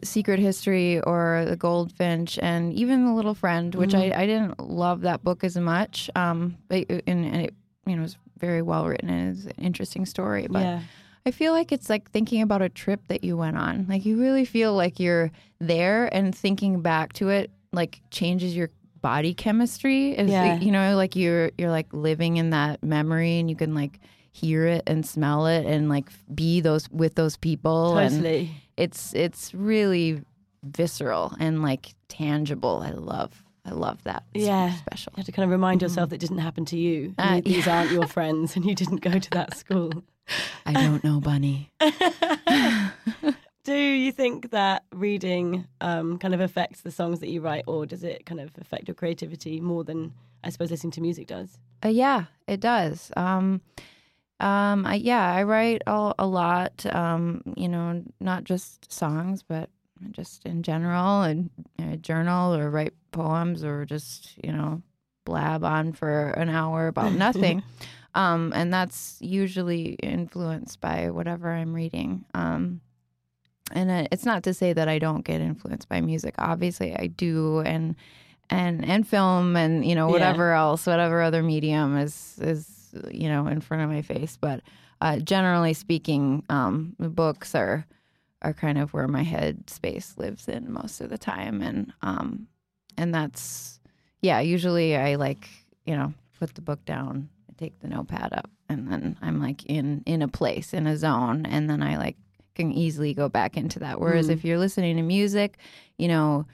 Secret 0.04 0.40
History 0.40 1.00
or 1.02 1.44
The 1.48 1.56
Goldfinch 1.56 2.38
and 2.40 2.72
even 2.74 3.06
The 3.06 3.12
Little 3.14 3.34
Friend, 3.34 3.74
which 3.74 3.96
I, 3.96 4.12
I 4.16 4.28
didn't 4.28 4.60
love 4.60 5.02
that 5.02 5.24
book 5.24 5.44
as 5.44 5.58
much, 5.58 6.12
um, 6.16 6.58
but, 6.68 6.86
and, 6.90 7.26
and 7.26 7.36
it 7.42 7.56
you 7.88 7.96
know 7.96 8.04
was 8.04 8.18
very 8.40 8.62
well 8.62 8.86
written 8.88 9.10
and 9.10 9.36
it's 9.38 9.46
an 9.46 9.52
interesting 9.58 10.06
story, 10.06 10.48
but. 10.50 10.60
yeah. 10.62 10.82
I 11.26 11.32
feel 11.32 11.52
like 11.52 11.74
it's 11.74 11.90
like 11.90 12.10
thinking 12.12 12.42
about 12.42 12.62
a 12.62 12.70
trip 12.70 13.02
that 13.10 13.22
you 13.22 13.36
went 13.36 13.58
on. 13.58 13.86
Like 13.90 14.06
you 14.06 14.18
really 14.18 14.46
feel 14.46 14.74
like 14.74 14.98
you're 14.98 15.30
there 15.60 16.08
and 16.16 16.34
thinking 16.34 16.80
back 16.80 17.12
to 17.14 17.28
it 17.28 17.52
like 17.74 18.00
changes 18.12 18.56
your 18.56 18.70
body 19.02 19.34
chemistry. 19.34 20.12
Is 20.18 20.32
Yeah. 20.32 20.58
you 20.58 20.72
know, 20.72 20.96
like 20.96 21.18
you're 21.18 21.52
you're 21.58 21.70
like 21.70 21.88
living 21.92 22.38
in 22.38 22.52
that 22.52 22.82
memory 22.82 23.40
and 23.40 23.50
you 23.50 23.58
can 23.58 23.76
like 23.76 24.00
hear 24.32 24.68
it 24.68 24.84
and 24.88 25.06
smell 25.06 25.48
it 25.48 25.66
and 25.66 25.90
like 25.90 26.08
be 26.34 26.62
those 26.62 26.90
with 26.92 27.16
those 27.16 27.36
people 27.36 27.98
and 27.98 28.16
Totally. 28.24 28.50
it's 28.78 29.14
it's 29.14 29.54
really 29.54 30.22
visceral 30.64 31.34
and 31.42 31.62
like 31.62 31.94
tangible. 32.08 32.82
I 32.86 32.92
love 32.92 33.44
I 33.68 33.72
love 33.72 34.02
that. 34.06 34.24
It's 34.34 34.46
Yeah. 34.46 34.74
special. 34.76 35.12
You 35.16 35.22
have 35.22 35.26
to 35.26 35.32
kind 35.34 35.44
of 35.44 35.50
remind 35.52 35.82
yourself 35.82 36.10
that 36.10 36.16
it 36.16 36.22
didn't 36.22 36.38
happen 36.38 36.64
to 36.66 36.78
you. 36.78 37.14
Uh, 37.18 37.42
You- 37.44 37.54
These 37.54 37.68
aren't 37.68 37.92
your 37.92 38.08
friends, 38.18 38.56
and 38.56 38.64
you 38.66 38.74
didn't 38.74 39.02
go 39.02 39.20
to 39.20 39.30
that 39.32 39.58
school. 39.58 39.92
I 40.66 40.74
don't 40.74 41.04
know, 41.04 41.20
Bunny. 41.20 41.72
Do 43.64 43.76
you 43.76 44.14
think 44.14 44.52
that 44.52 44.86
reading 44.94 45.68
um, 45.82 46.18
kind 46.20 46.34
of 46.34 46.40
affects 46.40 46.82
the 46.82 46.92
songs 46.92 47.20
that 47.20 47.28
you 47.30 47.42
write, 47.42 47.66
or 47.68 47.86
does 47.86 48.02
it 48.06 48.26
kind 48.26 48.40
of 48.40 48.52
affect 48.62 48.88
your 48.88 48.96
creativity 48.96 49.60
more 49.60 49.84
than 49.84 50.14
I 50.42 50.50
suppose 50.52 50.72
listening 50.72 50.92
to 50.92 51.02
music 51.02 51.28
does? 51.28 51.58
Uh, 51.84 51.90
yeah, 51.90 52.26
it 52.48 52.62
does. 52.62 53.12
Um, 53.18 53.60
um, 54.40 54.86
I, 54.86 54.96
yeah, 54.96 55.34
I 55.34 55.44
write 55.44 55.82
a, 55.86 56.14
a 56.18 56.26
lot. 56.26 56.86
Um, 56.96 57.42
you 57.58 57.68
know, 57.68 58.04
not 58.22 58.46
just 58.46 58.90
songs, 58.90 59.44
but 59.44 59.70
just 60.12 60.46
in 60.46 60.64
general, 60.64 61.22
and 61.22 61.50
uh, 61.80 61.96
journal 61.98 62.54
or 62.56 62.70
write 62.70 62.94
poems 63.12 63.64
or 63.64 63.86
just 63.86 64.34
you 64.44 64.52
know 64.52 64.82
blab 65.26 65.64
on 65.64 65.92
for 65.94 66.30
an 66.32 66.50
hour 66.50 66.88
about 66.88 67.14
nothing. 67.26 67.62
um, 68.16 68.52
and 68.56 68.74
that's 68.74 69.18
usually 69.20 69.94
influenced 70.02 70.80
by 70.82 71.10
whatever 71.10 71.52
I'm 71.52 71.74
reading. 71.74 72.26
Um, 72.34 72.82
and 73.72 74.08
it's 74.12 74.26
not 74.26 74.44
to 74.44 74.54
say 74.54 74.72
that 74.74 74.88
I 74.88 74.98
don't 74.98 75.26
get 75.26 75.42
influenced 75.42 75.90
by 75.90 76.00
music. 76.00 76.36
Obviously, 76.38 76.96
I 76.96 77.08
do, 77.08 77.60
and 77.60 77.96
and 78.50 78.86
and 78.88 79.06
film, 79.06 79.58
and 79.58 79.84
you 79.86 79.94
know 79.96 80.08
Yeah. 80.08 80.14
whatever 80.14 80.54
else, 80.54 80.86
whatever 80.88 81.22
other 81.22 81.44
medium 81.44 81.98
is 81.98 82.40
is 82.42 82.94
you 83.12 83.28
know 83.28 83.48
in 83.48 83.60
front 83.60 83.84
of 83.84 83.90
my 83.90 84.02
face. 84.02 84.38
But 84.40 84.62
uh, 85.02 85.18
generally 85.20 85.74
speaking, 85.74 86.44
um, 86.50 86.96
books 86.98 87.54
are 87.56 87.86
are 88.48 88.54
kind 88.54 88.78
of 88.78 88.94
where 88.94 89.08
my 89.08 89.24
head 89.24 89.70
space 89.70 90.14
lives 90.18 90.48
in 90.48 90.72
most 90.72 91.02
of 91.02 91.10
the 91.10 91.18
time, 91.18 91.62
and 91.62 91.94
um, 92.02 92.48
and 92.98 93.14
that's 93.14 93.80
yeah. 94.22 94.40
Usually, 94.40 94.96
I 94.96 95.16
like 95.16 95.50
you 95.86 95.96
know 95.96 96.14
put 96.40 96.56
the 96.56 96.62
book 96.62 96.84
down, 96.86 97.30
take 97.58 97.80
the 97.80 97.88
notepad 97.88 98.34
up, 98.34 98.50
and 98.70 98.92
then 98.92 99.18
I'm 99.22 99.42
like 99.42 99.66
in 99.66 100.04
in 100.06 100.22
a 100.22 100.28
place 100.28 100.74
in 100.74 100.88
a 100.88 100.96
zone, 100.98 101.46
and 101.46 101.70
then 101.70 101.82
I 101.84 101.98
like 101.98 102.16
can 102.56 102.72
easily 102.72 103.14
go 103.14 103.30
back 103.30 103.56
into 103.58 103.80
that. 103.80 104.00
Whereas 104.00 104.30
Mm. 104.30 104.34
if 104.34 104.44
you're 104.46 104.58
listening 104.58 104.96
to 104.98 105.04
music, 105.04 105.58
you 105.98 106.08
know, 106.08 106.48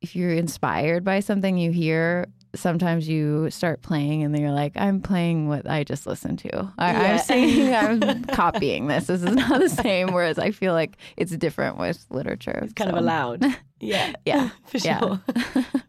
if 0.00 0.16
you're 0.16 0.32
inspired 0.32 1.04
by 1.04 1.20
something 1.20 1.58
you 1.58 1.70
hear, 1.70 2.26
sometimes 2.54 3.08
you 3.08 3.48
start 3.50 3.82
playing 3.82 4.22
and 4.22 4.34
then 4.34 4.40
you're 4.42 4.50
like, 4.52 4.72
I'm 4.76 5.00
playing 5.00 5.48
what 5.48 5.68
I 5.68 5.84
just 5.84 6.06
listened 6.06 6.38
to. 6.40 6.72
I, 6.78 6.92
Yeah. 6.92 7.12
I'm 7.12 7.18
singing, 7.18 7.74
I'm 8.02 8.24
copying 8.24 8.86
this. 8.88 9.06
This 9.06 9.22
is 9.22 9.34
not 9.34 9.60
the 9.60 9.68
same. 9.68 10.12
Whereas 10.12 10.38
I 10.38 10.50
feel 10.50 10.72
like 10.72 10.96
it's 11.16 11.32
different 11.36 11.78
with 11.78 12.04
literature. 12.10 12.58
It's 12.62 12.72
kind 12.74 12.90
of 12.90 12.96
allowed. 12.96 13.44
Yeah. 13.82 14.12
Yeah. 14.26 14.50
For 14.66 14.76
Yeah. 14.76 14.98
sure. 15.00 15.20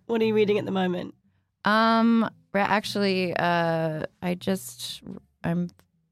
what 0.05 0.21
are 0.21 0.25
you 0.25 0.33
reading 0.33 0.57
at 0.57 0.63
the 0.65 0.71
moment? 0.71 1.13
Um, 1.65 2.29
actually, 2.55 3.35
uh, 3.35 4.05
I 4.21 4.35
just 4.35 5.01
I'm 5.43 5.69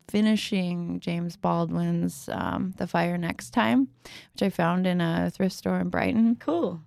finishing 0.09 0.99
James 0.99 1.37
Baldwin's 1.37 2.27
um, 2.31 2.73
"The 2.77 2.85
Fire 2.87 3.17
Next 3.17 3.51
Time," 3.51 3.87
which 4.33 4.43
I 4.43 4.49
found 4.49 4.85
in 4.87 4.99
a 5.01 5.29
thrift 5.31 5.55
store 5.55 5.79
in 5.79 5.89
Brighton 5.89 6.35
Cool. 6.35 6.81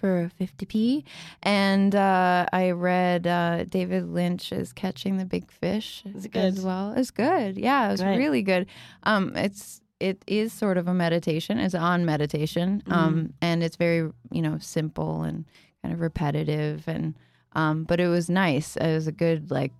For 0.00 0.30
50p. 0.40 1.04
And 1.42 1.94
uh, 1.94 2.46
I 2.52 2.70
read 2.72 3.26
uh, 3.26 3.64
David 3.64 4.08
Lynch's 4.08 4.72
Catching 4.72 5.18
the 5.18 5.24
Big 5.24 5.50
Fish 5.50 6.02
as 6.34 6.60
well. 6.60 6.92
It's 6.96 7.10
good. 7.10 7.56
Yeah, 7.56 7.88
it 7.88 7.92
was 7.92 8.00
Great. 8.02 8.18
really 8.18 8.42
good. 8.42 8.66
Um, 9.04 9.32
it's 9.36 9.80
it 10.00 10.22
is 10.26 10.52
sort 10.52 10.76
of 10.76 10.88
a 10.88 10.94
meditation. 10.94 11.58
It's 11.58 11.74
on 11.74 12.04
meditation, 12.04 12.82
um, 12.88 13.32
and 13.40 13.62
it's 13.62 13.76
very 13.76 14.10
you 14.30 14.42
know 14.42 14.58
simple 14.58 15.22
and 15.22 15.44
kind 15.82 15.94
of 15.94 16.00
repetitive, 16.00 16.84
and 16.86 17.14
um, 17.54 17.84
but 17.84 17.98
it 18.00 18.08
was 18.08 18.28
nice. 18.28 18.76
It 18.76 18.92
was 18.92 19.06
a 19.06 19.12
good 19.12 19.50
like 19.50 19.72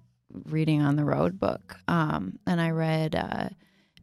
reading 0.47 0.81
on 0.83 0.97
the 0.97 1.05
road 1.05 1.39
book, 1.39 1.77
um, 1.89 2.39
and 2.47 2.61
I 2.63 2.71
read 2.71 3.15
uh, 3.15 3.49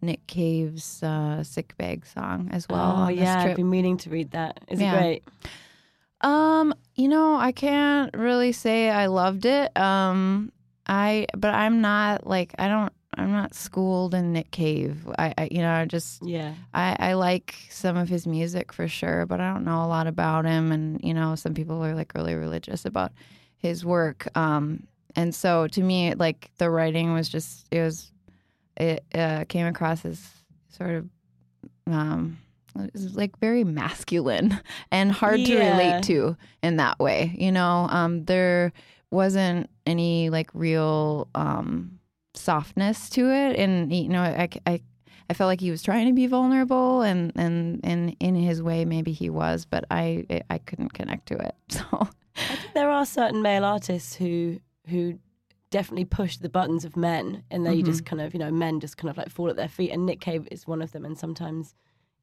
Nick 0.04 0.28
Cave's 0.28 1.02
uh, 1.02 1.44
"Sick 1.44 1.76
Bag" 1.78 2.06
song 2.06 2.50
as 2.52 2.68
well. 2.70 3.06
oh 3.06 3.10
yeah, 3.10 3.44
I've 3.46 3.56
been 3.56 3.70
meaning 3.72 3.98
to 3.98 4.10
read 4.12 4.32
that. 4.32 4.60
Is 4.68 4.80
Yeah. 4.82 4.94
it 4.94 4.98
great? 5.00 5.24
Um, 6.24 6.74
you 6.96 7.08
know, 7.08 7.36
I 7.36 7.52
can't 7.52 8.16
really 8.16 8.52
say 8.52 8.90
I 8.90 9.08
loved 9.08 9.46
it. 9.46 9.76
Um, 9.78 10.52
I 10.88 11.28
but 11.38 11.54
I'm 11.54 11.82
not 11.82 12.26
like 12.28 12.54
I 12.58 12.68
don't 12.68 12.92
I'm 13.18 13.32
not 13.32 13.54
schooled 13.54 14.14
in 14.14 14.34
Nick 14.34 14.52
Cave. 14.52 15.08
I, 15.18 15.34
I 15.38 15.48
you 15.52 15.60
know 15.60 15.72
I 15.72 15.86
just 15.86 16.22
Yeah. 16.24 16.54
I 16.74 16.96
I 17.00 17.14
like 17.14 17.56
some 17.70 17.98
of 17.98 18.10
his 18.10 18.26
music 18.26 18.72
for 18.74 18.88
sure, 18.88 19.26
but 19.26 19.40
I 19.40 19.54
don't 19.54 19.66
know 19.66 19.84
a 19.84 19.88
lot 19.88 20.08
about 20.08 20.46
him. 20.46 20.72
And 20.72 21.00
you 21.04 21.14
know, 21.14 21.36
some 21.36 21.54
people 21.54 21.84
are 21.84 21.96
like 21.96 22.14
really 22.16 22.36
religious 22.36 22.86
about 22.86 23.12
his 23.58 23.86
work. 23.86 24.28
Um, 24.36 24.88
and 25.16 25.34
so 25.34 25.68
to 25.68 25.82
me, 25.82 26.16
like 26.16 26.52
the 26.58 26.70
writing 26.70 27.14
was 27.14 27.30
just 27.30 27.68
it 27.72 27.82
was 27.82 28.12
it 28.78 29.04
uh, 29.14 29.46
came 29.48 29.68
across 29.68 30.06
as 30.06 30.26
sort 30.70 30.92
of 30.92 31.10
um 31.88 32.38
was 32.76 33.16
like 33.16 33.38
very 33.40 33.64
masculine 33.64 34.60
and 34.92 35.12
hard 35.12 35.46
to 35.46 35.56
relate 35.58 36.02
to 36.04 36.36
in 36.62 36.78
that 36.78 37.00
way 37.00 37.36
you 37.38 37.52
know 37.52 37.88
um 37.90 38.26
there 38.26 38.72
wasn't 39.12 39.70
any 39.86 40.30
like 40.30 40.50
real 40.54 41.28
um 41.36 42.00
softness 42.34 43.10
to 43.12 43.30
it 43.32 43.58
and 43.58 43.94
you 43.94 44.10
know 44.10 44.22
i 44.22 44.50
i 44.66 44.82
I 45.30 45.34
felt 45.36 45.48
like 45.48 45.62
he 45.62 45.72
was 45.72 45.82
trying 45.82 46.08
to 46.08 46.14
be 46.14 46.28
vulnerable, 46.28 47.02
and 47.02 47.32
and 47.38 47.80
and 47.86 48.14
in 48.20 48.36
his 48.36 48.62
way, 48.62 48.84
maybe 48.84 49.14
he 49.14 49.30
was, 49.30 49.64
but 49.66 49.86
I 49.90 50.26
I 50.50 50.58
couldn't 50.58 50.94
connect 50.94 51.28
to 51.28 51.36
it. 51.38 51.56
So 51.70 52.10
I 52.50 52.56
think 52.58 52.74
there 52.74 52.90
are 52.90 53.06
certain 53.06 53.42
male 53.42 53.64
artists 53.64 54.16
who 54.16 54.60
who 54.90 55.18
definitely 55.72 56.06
push 56.06 56.38
the 56.38 56.50
buttons 56.50 56.84
of 56.84 56.98
men, 56.98 57.44
and 57.50 57.66
they 57.66 57.78
Mm-hmm. 57.78 57.86
just 57.86 58.06
kind 58.06 58.22
of 58.22 58.34
you 58.34 58.40
know 58.40 58.52
men 58.52 58.82
just 58.82 58.98
kind 58.98 59.10
of 59.10 59.18
like 59.18 59.30
fall 59.30 59.50
at 59.50 59.56
their 59.56 59.70
feet. 59.70 59.92
And 59.92 60.06
Nick 60.06 60.20
Cave 60.20 60.46
is 60.52 60.68
one 60.68 60.82
of 60.82 60.92
them. 60.92 61.06
And 61.06 61.18
sometimes, 61.18 61.74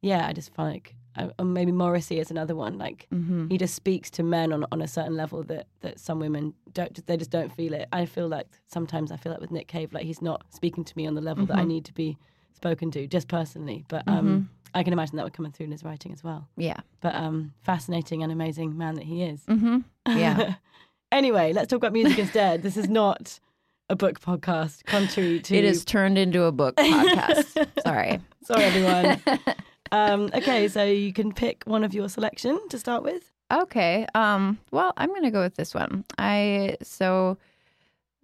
yeah, 0.03 0.27
I 0.27 0.33
just 0.33 0.53
find 0.55 0.73
like 0.75 0.95
uh, 1.17 1.29
or 1.39 1.45
maybe 1.45 1.73
Morrissey 1.73 2.21
is 2.21 2.31
another 2.31 2.55
one. 2.55 2.79
Like 2.79 3.07
mm-hmm. 3.13 3.49
he 3.49 3.59
just 3.59 3.75
speaks 3.75 4.11
to 4.11 4.23
men 4.23 4.53
on 4.53 4.65
on 4.73 4.81
a 4.81 4.89
certain 4.89 5.17
level 5.17 5.43
that 5.45 5.67
that 5.81 5.99
some 5.99 6.21
women 6.21 6.55
don't. 6.73 7.05
They 7.07 7.17
just 7.17 7.31
don't 7.31 7.53
feel 7.53 7.75
it. 7.75 7.89
I 7.93 8.07
feel 8.07 8.29
like 8.29 8.47
sometimes 8.67 9.11
I 9.11 9.17
feel 9.17 9.33
like 9.33 9.41
with 9.41 9.51
Nick 9.51 9.69
Cave, 9.69 9.93
like 9.93 10.05
he's 10.05 10.23
not 10.23 10.45
speaking 10.51 10.85
to 10.85 10.97
me 10.97 11.07
on 11.07 11.15
the 11.15 11.21
level 11.21 11.47
that 11.47 11.57
I 11.57 11.63
Mhm. 11.63 11.69
need 11.69 11.85
to 11.87 11.93
be 11.95 12.17
spoken 12.53 12.91
to, 12.93 13.07
just 13.07 13.27
personally. 13.29 13.85
But 13.89 14.07
um, 14.07 14.51
I 14.75 14.83
can 14.85 14.93
imagine 14.93 15.17
that 15.17 15.25
would 15.25 15.33
come 15.33 15.51
through 15.51 15.65
in 15.65 15.73
his 15.73 15.83
writing 15.83 16.13
as 16.13 16.23
well. 16.23 16.47
yeah, 16.57 16.77
But 17.01 17.15
um, 17.15 17.53
fascinating 17.63 18.23
and 18.23 18.31
amazing 18.31 18.77
man 18.77 18.95
that 18.95 19.05
he 19.05 19.23
is. 19.25 19.43
mm-hmm. 19.47 19.79
yeah. 20.17 20.55
anyway, 21.13 21.53
let's 21.53 21.69
talk 21.69 21.79
about 21.79 21.93
music 21.93 22.19
instead. 22.19 22.63
This 22.63 22.77
is 22.77 22.89
not 22.89 23.41
a 23.89 23.97
book 23.97 24.21
podcast, 24.21 24.85
contrary 24.85 25.41
to 25.41 25.57
It 25.57 25.65
is 25.65 25.85
turned 25.85 26.19
into 26.19 26.45
a 26.45 26.53
book 26.53 26.77
podcast. 26.79 27.67
Sorry. 27.83 28.21
Sorry, 28.45 28.63
everyone. 28.65 29.21
um, 29.93 30.31
okay, 30.35 30.69
so 30.69 30.85
you 30.85 31.13
can 31.13 31.33
pick 31.33 31.63
one 31.65 31.85
of 31.85 31.95
your 31.95 32.09
selection 32.09 32.59
to 32.69 32.79
start 32.79 33.03
with. 33.03 33.33
Okay. 33.53 34.07
Um. 34.15 34.59
Well, 34.71 34.93
I'm 34.97 35.13
gonna 35.13 35.31
go 35.31 35.43
with 35.43 35.57
this 35.57 35.75
one. 35.75 36.05
I 36.19 36.77
so 36.83 37.39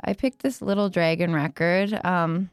I 0.04 0.12
picked 0.12 0.42
this 0.42 0.62
Little 0.62 0.88
Dragon 0.88 1.32
record, 1.35 1.99
um, 2.04 2.50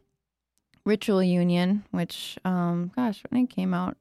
Ritual 0.85 1.21
Union, 1.21 1.83
which 1.91 2.37
um, 2.45 2.91
gosh, 2.95 3.21
when 3.29 3.43
it 3.43 3.49
came 3.49 3.73
out 3.73 3.97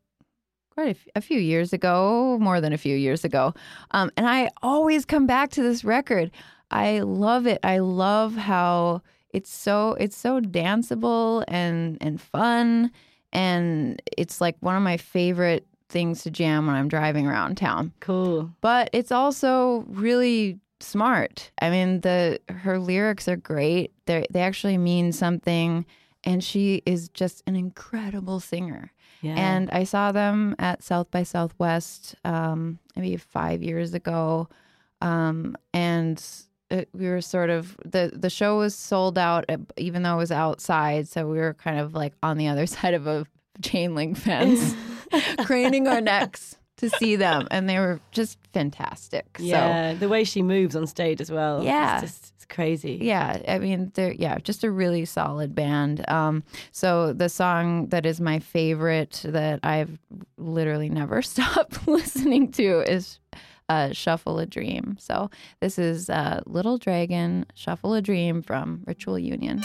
quite 0.70 0.86
a, 0.86 0.90
f- 0.90 1.08
a 1.16 1.20
few 1.20 1.38
years 1.38 1.72
ago, 1.74 2.38
more 2.40 2.60
than 2.60 2.72
a 2.72 2.78
few 2.78 2.96
years 2.96 3.24
ago, 3.24 3.52
um, 3.90 4.10
and 4.16 4.26
I 4.26 4.48
always 4.62 5.04
come 5.04 5.26
back 5.26 5.50
to 5.50 5.62
this 5.62 5.84
record. 5.84 6.30
I 6.70 7.00
love 7.00 7.46
it. 7.46 7.60
I 7.62 7.78
love 7.78 8.34
how 8.36 9.02
it's 9.30 9.50
so 9.50 9.94
it's 10.00 10.16
so 10.16 10.40
danceable 10.40 11.44
and 11.46 11.98
and 12.00 12.18
fun, 12.20 12.90
and 13.32 14.00
it's 14.16 14.40
like 14.40 14.56
one 14.60 14.76
of 14.76 14.82
my 14.82 14.96
favorite 14.96 15.66
things 15.88 16.22
to 16.22 16.30
jam 16.30 16.66
when 16.66 16.74
I'm 16.76 16.88
driving 16.88 17.26
around 17.26 17.56
town 17.56 17.92
Cool. 18.00 18.50
but 18.60 18.88
it's 18.92 19.12
also 19.12 19.84
really 19.88 20.58
smart. 20.80 21.50
I 21.60 21.70
mean, 21.70 22.00
the 22.00 22.40
her 22.48 22.78
lyrics 22.78 23.28
are 23.28 23.36
great. 23.36 23.92
They 24.06 24.26
they 24.30 24.40
actually 24.40 24.78
mean 24.78 25.12
something, 25.12 25.86
and 26.24 26.42
she 26.42 26.82
is 26.86 27.08
just 27.10 27.42
an 27.46 27.54
incredible 27.56 28.40
singer. 28.40 28.90
Yeah. 29.20 29.34
And 29.36 29.70
I 29.70 29.84
saw 29.84 30.10
them 30.10 30.56
at 30.58 30.82
South 30.82 31.08
by 31.12 31.22
Southwest 31.22 32.16
um, 32.24 32.80
maybe 32.96 33.16
five 33.16 33.62
years 33.62 33.94
ago, 33.94 34.48
um, 35.00 35.56
and 35.72 36.20
it, 36.72 36.88
we 36.92 37.08
were 37.08 37.20
sort 37.20 37.50
of 37.50 37.76
the 37.84 38.10
the 38.14 38.30
show 38.30 38.58
was 38.58 38.74
sold 38.74 39.18
out, 39.18 39.44
uh, 39.48 39.58
even 39.76 40.02
though 40.02 40.14
it 40.14 40.18
was 40.18 40.32
outside. 40.32 41.06
So 41.06 41.26
we 41.26 41.38
were 41.38 41.54
kind 41.54 41.78
of 41.78 41.94
like 41.94 42.14
on 42.22 42.38
the 42.38 42.48
other 42.48 42.66
side 42.74 42.94
of 42.94 43.06
a 43.06 43.26
chain 43.62 43.94
link 43.94 44.16
fence, 44.16 44.74
craning 45.44 45.86
our 45.86 46.00
necks 46.00 46.56
to 46.78 46.90
see 46.90 47.16
them, 47.16 47.46
and 47.50 47.68
they 47.68 47.78
were 47.78 48.00
just 48.10 48.38
fantastic. 48.52 49.36
So 49.38 49.44
yeah, 49.44 49.94
the 49.94 50.08
way 50.08 50.24
she 50.24 50.42
moves 50.42 50.74
on 50.74 50.86
stage 50.86 51.20
as 51.20 51.30
well. 51.30 51.62
Yeah. 51.62 52.00
It's 52.00 52.12
just 52.12 52.32
it's 52.36 52.44
crazy. 52.46 52.98
yeah, 53.00 53.40
I 53.46 53.58
mean, 53.58 53.92
they're 53.94 54.12
yeah, 54.12 54.38
just 54.38 54.64
a 54.64 54.70
really 54.70 55.04
solid 55.04 55.54
band. 55.54 56.08
Um, 56.10 56.42
so 56.72 57.12
the 57.12 57.28
song 57.28 57.86
that 57.88 58.04
is 58.04 58.20
my 58.20 58.40
favorite 58.40 59.22
that 59.24 59.60
I've 59.62 59.98
literally 60.38 60.88
never 60.88 61.22
stopped 61.22 61.86
listening 61.86 62.50
to 62.52 62.80
is 62.90 63.20
uh, 63.72 63.92
"Shuffle 63.92 64.38
a 64.38 64.46
Dream." 64.46 64.96
So 64.98 65.30
this 65.60 65.78
is 65.78 66.10
uh, 66.10 66.40
Little 66.46 66.78
Dragon 66.78 67.46
"Shuffle 67.54 67.94
a 67.94 68.02
Dream" 68.02 68.42
from 68.42 68.82
Ritual 68.86 69.18
Union. 69.18 69.62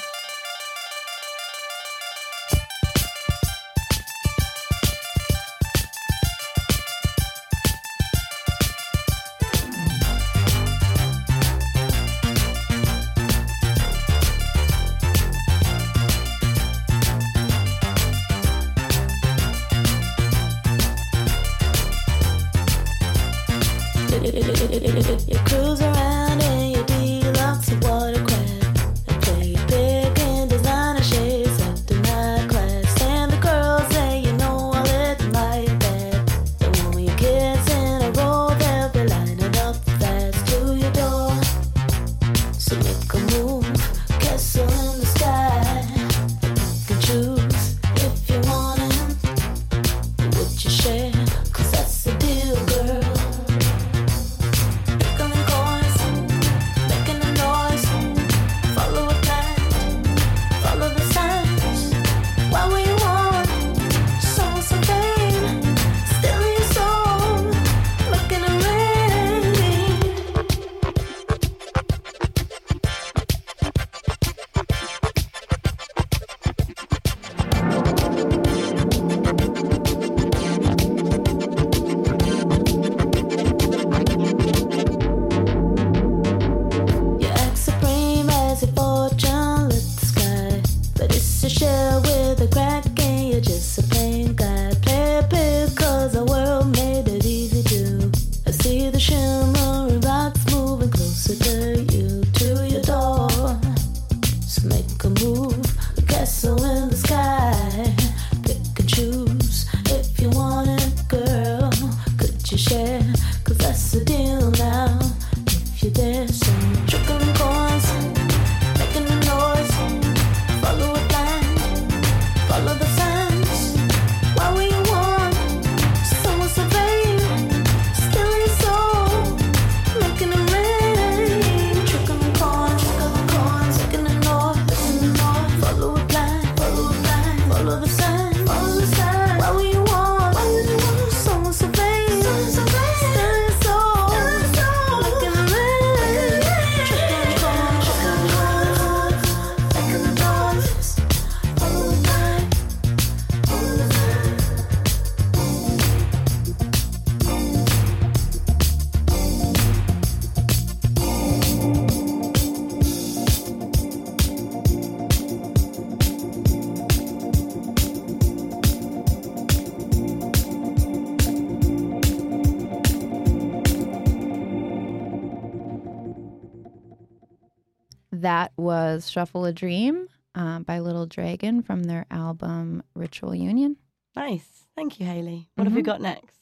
That 178.21 178.51
was 178.57 179.09
Shuffle 179.12 179.45
a 179.45 179.53
Dream 179.53 180.07
uh, 180.33 180.59
by 180.59 180.79
Little 180.79 181.05
Dragon 181.05 181.62
from 181.62 181.83
their 181.83 182.05
album 182.09 182.81
Ritual 182.95 183.36
Union. 183.36 183.77
Nice. 184.15 184.65
Thank 184.75 185.00
you, 185.00 185.05
Haley. 185.05 185.50
What 185.55 185.65
have 185.65 185.75
we 185.75 185.81
Mhm. 185.81 185.86
got 185.86 186.01
next? 186.01 186.36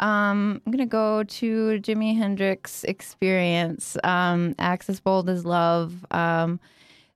Um, 0.00 0.60
I'm 0.64 0.72
gonna 0.72 0.86
go 0.86 1.22
to 1.22 1.78
Jimi 1.80 2.16
Hendrix 2.16 2.84
Experience. 2.84 3.96
Um, 4.02 4.54
Axis 4.58 4.98
Bold 4.98 5.28
as 5.28 5.44
Love. 5.44 6.06
Um, 6.10 6.58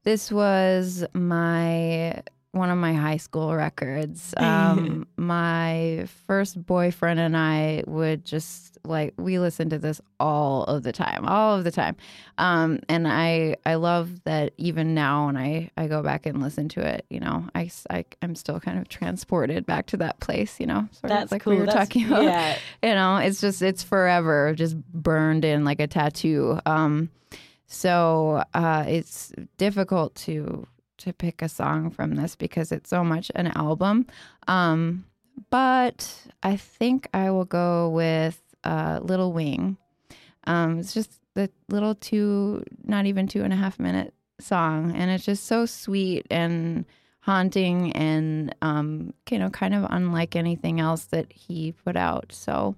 this 0.05 0.31
was 0.31 1.05
my 1.15 2.23
one 2.53 2.71
of 2.71 2.79
my 2.79 2.95
high 2.95 3.19
school 3.19 3.55
records. 3.55 4.35
Um, 4.69 5.07
my 5.17 6.07
first 6.27 6.65
boyfriend 6.65 7.21
and 7.21 7.37
I 7.37 7.85
would 7.87 8.25
just 8.25 8.79
like 8.85 9.13
we 9.19 9.39
listened 9.39 9.71
to 9.71 9.79
this 9.79 10.01
all 10.21 10.65
of 10.65 10.83
the 10.83 10.93
time, 10.93 11.27
all 11.27 11.57
of 11.57 11.65
the 11.65 11.71
time. 11.71 11.97
Um, 12.39 12.81
and 12.89 13.07
I 13.09 13.57
I 13.67 13.75
love 13.75 14.23
that 14.25 14.53
even 14.57 14.95
now 14.95 15.27
when 15.27 15.37
I 15.37 15.71
I 15.77 15.87
go 15.89 16.03
back 16.03 16.27
and 16.27 16.41
listen 16.43 16.69
to 16.71 16.81
it, 16.81 17.05
you 17.11 17.21
know, 17.21 17.47
I, 17.55 17.71
I 17.91 18.05
am 18.23 18.35
still 18.35 18.61
kind 18.61 18.79
of 18.79 18.89
transported 18.89 19.67
back 19.67 19.87
to 19.87 19.97
that 19.99 20.21
place, 20.21 20.59
you 20.61 20.67
know, 20.67 20.89
sort 20.93 21.09
That's 21.09 21.25
of 21.27 21.33
like 21.33 21.43
cool. 21.43 21.55
we 21.55 21.61
were 21.61 21.67
That's- 21.67 21.89
talking 21.89 22.07
about 22.07 22.25
Yeah. 22.25 22.57
you 22.83 22.95
know 22.95 23.17
it's 23.17 23.41
just 23.41 23.61
it's 23.63 23.83
forever 23.83 24.55
just 24.55 24.77
burned 24.93 25.45
in 25.45 25.65
like 25.65 25.81
a 25.81 25.87
tattoo 25.87 26.59
um 26.67 27.11
so 27.67 28.43
uh 28.55 28.85
it's 28.87 29.33
difficult 29.57 30.15
to 30.15 30.67
to 30.99 31.13
pick 31.13 31.43
a 31.43 31.49
song 31.49 31.91
from 31.91 32.15
this 32.15 32.37
because 32.37 32.73
it's 32.73 32.91
so 32.91 33.03
much 33.03 33.31
an 33.35 33.49
album. 33.49 34.07
Um 34.47 35.05
but 35.51 36.27
i 36.43 36.57
think 36.57 37.09
i 37.15 37.31
will 37.31 37.45
go 37.45 37.89
with 37.91 38.41
uh 38.65 38.99
little 39.03 39.33
wing 39.33 39.77
um 40.49 40.81
it's 40.81 40.93
just 40.93 41.21
the 41.35 41.49
little 41.69 41.95
two 41.95 42.65
not 42.85 43.07
even 43.07 43.29
two 43.29 43.45
and 43.45 43.53
a 43.53 43.57
half 43.57 43.79
minute 43.79 44.13
song 44.41 44.95
and 44.97 45.11
it's 45.11 45.25
just 45.25 45.47
so 45.47 45.67
sweet 45.67 46.27
and 46.31 46.85
haunting 47.21 47.93
and 47.93 48.55
um 48.63 49.13
you 49.31 49.39
know 49.39 49.51
kind 49.51 49.75
of 49.75 49.87
unlike 49.91 50.35
anything 50.35 50.81
else 50.81 51.05
that 51.07 51.31
he 51.33 51.73
put 51.73 51.97
out. 51.97 52.33
So 52.33 52.75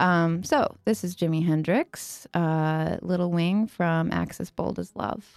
um 0.00 0.44
so 0.44 0.76
this 0.84 1.02
is 1.02 1.16
jimi 1.16 1.44
hendrix 1.44 2.26
uh 2.34 2.98
little 3.02 3.30
wing 3.32 3.66
from 3.66 4.12
axis 4.12 4.50
bold 4.50 4.78
as 4.78 4.94
love 4.94 5.36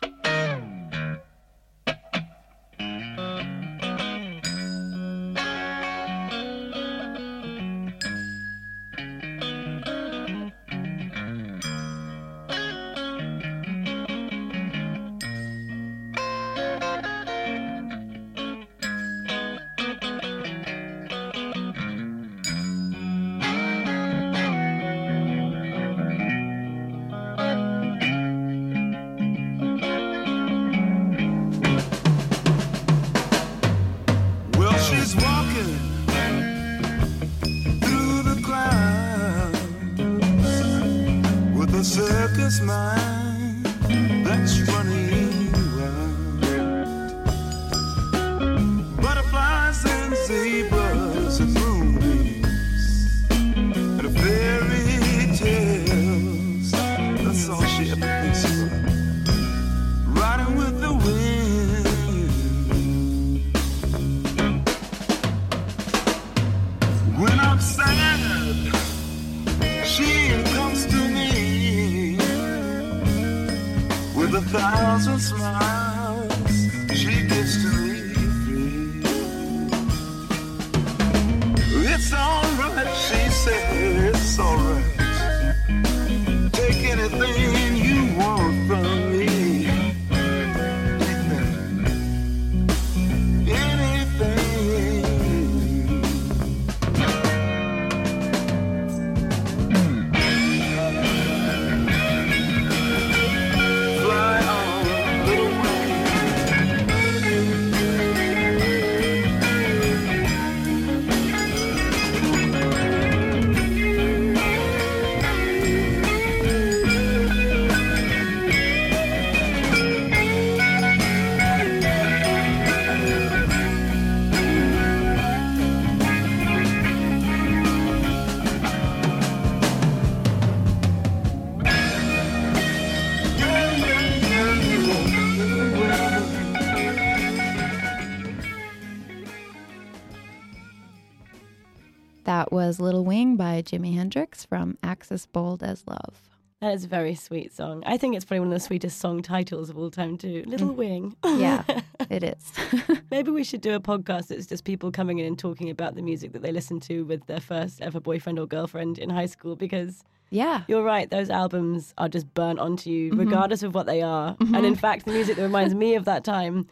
by 143.61 143.77
jimi 143.77 143.93
hendrix 143.95 144.43
from 144.45 144.77
axis 144.81 145.25
bold 145.27 145.61
as 145.61 145.83
love 145.87 146.21
That 146.61 146.73
is 146.73 146.83
a 146.85 146.87
very 146.87 147.15
sweet 147.15 147.51
song. 147.53 147.83
I 147.85 147.97
think 147.97 148.15
it's 148.15 148.25
probably 148.25 148.39
one 148.41 148.47
of 148.49 148.53
the 148.53 148.59
sweetest 148.59 148.99
song 148.99 149.21
titles 149.21 149.69
of 149.69 149.77
all 149.77 149.89
time 149.91 150.17
too. 150.17 150.43
Little 150.47 150.73
Wing. 150.73 151.15
Yeah, 151.25 151.63
it 152.09 152.23
is. 152.23 152.51
Maybe 153.11 153.31
we 153.31 153.43
should 153.43 153.61
do 153.61 153.73
a 153.73 153.79
podcast 153.79 154.27
that's 154.27 154.45
just 154.45 154.63
people 154.63 154.91
coming 154.91 155.17
in 155.19 155.25
and 155.25 155.39
talking 155.39 155.69
about 155.71 155.95
the 155.95 156.01
music 156.03 156.33
that 156.33 156.41
they 156.43 156.51
listened 156.51 156.81
to 156.83 157.03
with 157.05 157.25
their 157.27 157.39
first 157.39 157.81
ever 157.81 157.99
boyfriend 157.99 158.37
or 158.39 158.45
girlfriend 158.47 158.99
in 158.99 159.09
high 159.09 159.25
school 159.27 159.55
because 159.55 160.03
yeah. 160.29 160.61
you're 160.67 160.83
right, 160.83 161.09
those 161.09 161.29
albums 161.31 161.93
are 161.97 162.09
just 162.09 162.31
burnt 162.33 162.59
onto 162.59 162.89
you, 162.89 163.09
Mm-hmm. 163.11 163.19
regardless 163.19 163.63
of 163.63 163.73
what 163.75 163.85
they 163.87 164.01
are. 164.03 164.35
And 164.39 164.65
in 164.65 164.75
fact, 164.75 165.05
the 165.05 165.11
music 165.13 165.35
that 165.37 165.43
reminds 165.43 165.73
me 165.75 165.95
of 165.95 166.05
that 166.05 166.23
time, 166.23 166.67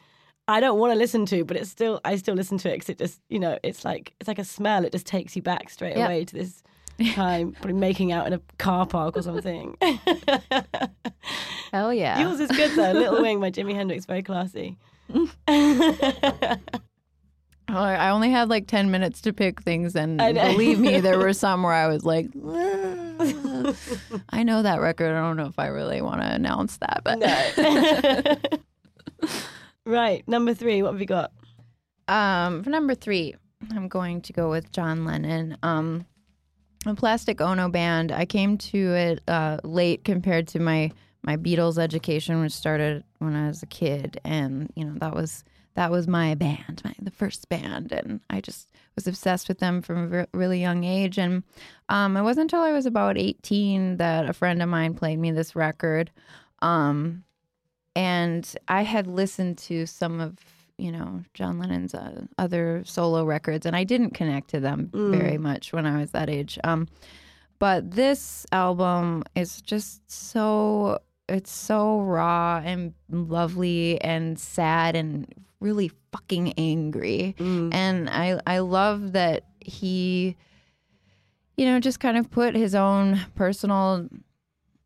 I 0.48 0.60
don't 0.60 0.80
want 0.80 0.94
to 0.94 0.98
listen 1.00 1.26
to, 1.28 1.44
but 1.46 1.58
it's 1.58 1.70
still 1.72 2.00
I 2.06 2.16
still 2.16 2.36
listen 2.36 2.58
to 2.60 2.70
it 2.70 2.76
because 2.76 2.90
it 2.90 2.98
just 3.00 3.22
you 3.30 3.40
know 3.40 3.58
it's 3.64 3.84
like 3.86 4.14
it's 4.20 4.28
like 4.28 4.40
a 4.40 4.44
smell. 4.46 4.86
It 4.86 4.92
just 4.92 5.08
takes 5.08 5.36
you 5.36 5.42
back 5.42 5.70
straight 5.72 5.98
Yeah. 5.98 6.06
away 6.06 6.26
to 6.26 6.34
this 6.36 6.62
time, 7.14 7.52
probably 7.54 7.74
making 7.74 8.12
out 8.12 8.28
in 8.28 8.34
a 8.34 8.42
car 8.58 8.86
park 8.86 9.18
or 9.18 9.22
something. 9.22 9.78
Hell 11.72 11.94
yeah. 11.94 12.20
Yours 12.20 12.40
is 12.40 12.50
good 12.52 12.72
though. 12.76 12.92
Little 12.92 13.22
Wing 13.22 13.40
by 13.40 13.52
Jimi 13.52 13.74
Hendrix, 13.76 14.06
very 14.06 14.24
classy. 14.24 14.78
Oh, 17.72 17.84
I 17.84 18.10
only 18.10 18.32
had 18.32 18.50
like 18.50 18.66
10 18.66 18.90
minutes 18.90 19.22
to 19.22 19.32
pick 19.32 19.62
things, 19.62 19.96
and 19.96 20.18
believe 20.18 20.80
me, 20.80 21.02
there 21.02 21.20
were 21.20 21.34
some 21.34 21.62
where 21.62 21.72
I 21.74 21.86
was 21.86 22.04
like, 22.04 22.28
"Ah, 22.44 23.76
I 24.30 24.42
know 24.42 24.64
that 24.64 24.82
record. 24.82 25.12
I 25.12 25.20
don't 25.20 25.38
know 25.38 25.46
if 25.46 25.60
I 25.60 25.68
really 25.68 26.02
want 26.02 26.22
to 26.22 26.34
announce 26.34 26.78
that, 26.78 27.02
but 27.04 27.20
right, 29.86 30.28
number 30.28 30.56
three. 30.56 30.82
What 30.82 30.94
have 30.94 31.00
you 31.00 31.06
got? 31.06 31.32
um, 32.08 32.64
for 32.64 32.72
number 32.72 32.96
three, 32.96 33.36
I'm 33.70 33.88
going 33.88 34.22
to 34.22 34.34
go 34.34 34.50
with 34.50 34.72
John 34.72 35.06
Lennon. 35.06 35.56
Um, 35.62 36.08
Plastic 36.96 37.42
Ono 37.42 37.70
band. 37.70 38.12
I 38.12 38.26
came 38.26 38.58
to 38.58 38.94
it 38.96 39.22
uh, 39.28 39.58
late 39.64 40.04
compared 40.04 40.48
to 40.50 40.60
my 40.60 40.92
my 41.22 41.36
Beatles 41.36 41.78
education, 41.78 42.40
which 42.42 42.54
started 42.54 43.04
when 43.20 43.36
I 43.36 43.48
was 43.48 43.62
a 43.62 43.68
kid, 43.68 44.20
and 44.24 44.72
you 44.76 44.86
know 44.86 44.94
that 45.00 45.14
was 45.14 45.44
that 45.76 45.92
was 45.92 46.08
my 46.08 46.36
band, 46.36 46.82
my 46.84 46.94
the 47.02 47.12
first 47.12 47.50
band, 47.50 47.92
and 47.92 48.22
I 48.30 48.42
just 48.42 48.70
was 48.96 49.08
obsessed 49.08 49.48
with 49.48 49.60
them 49.60 49.82
from 49.82 49.98
a 49.98 50.08
re- 50.08 50.26
really 50.34 50.60
young 50.60 50.84
age. 50.84 51.18
And 51.18 51.44
um, 51.90 52.18
it 52.18 52.24
wasn't 52.24 52.52
until 52.52 52.62
I 52.62 52.74
was 52.74 52.86
about 52.86 53.18
18 53.18 53.98
that 53.98 54.30
a 54.30 54.34
friend 54.34 54.62
of 54.62 54.70
mine 54.70 54.94
played 54.94 55.20
me 55.20 55.32
this 55.32 55.56
record, 55.56 56.12
um, 56.62 57.24
and 57.96 58.56
I 58.68 58.84
had 58.84 59.08
listened 59.08 59.58
to 59.60 59.86
some 59.86 60.20
of 60.20 60.38
you 60.80 60.92
know 60.92 61.24
John 61.34 61.60
Lennon's 61.60 61.94
uh, 61.94 62.26
other 62.38 62.84
solo 62.86 63.26
records, 63.26 63.66
and 63.66 63.76
I 63.76 63.84
didn't 63.84 64.12
connect 64.12 64.50
to 64.52 64.60
them 64.60 64.90
very 65.12 65.38
much 65.38 65.74
when 65.74 65.86
I 65.86 66.00
was 66.00 66.12
that 66.12 66.30
age. 66.30 66.58
Um, 66.64 66.88
but 67.60 67.92
this 67.92 68.46
album 68.52 69.24
is 69.36 69.62
just 69.62 70.10
so 70.10 71.00
it's 71.28 71.52
so 71.52 72.00
raw 72.02 72.62
and 72.64 72.94
lovely 73.12 74.02
and 74.02 74.40
sad 74.40 74.96
and 74.96 75.28
really 75.60 75.92
fucking 76.12 76.54
angry. 76.58 77.36
And 77.74 78.10
I 78.10 78.40
I 78.48 78.60
love 78.60 79.12
that 79.14 79.44
he 79.60 80.36
you 81.58 81.66
know 81.66 81.80
just 81.80 82.00
kind 82.00 82.18
of 82.18 82.32
put 82.32 82.56
his 82.56 82.74
own 82.74 83.20
personal 83.36 84.08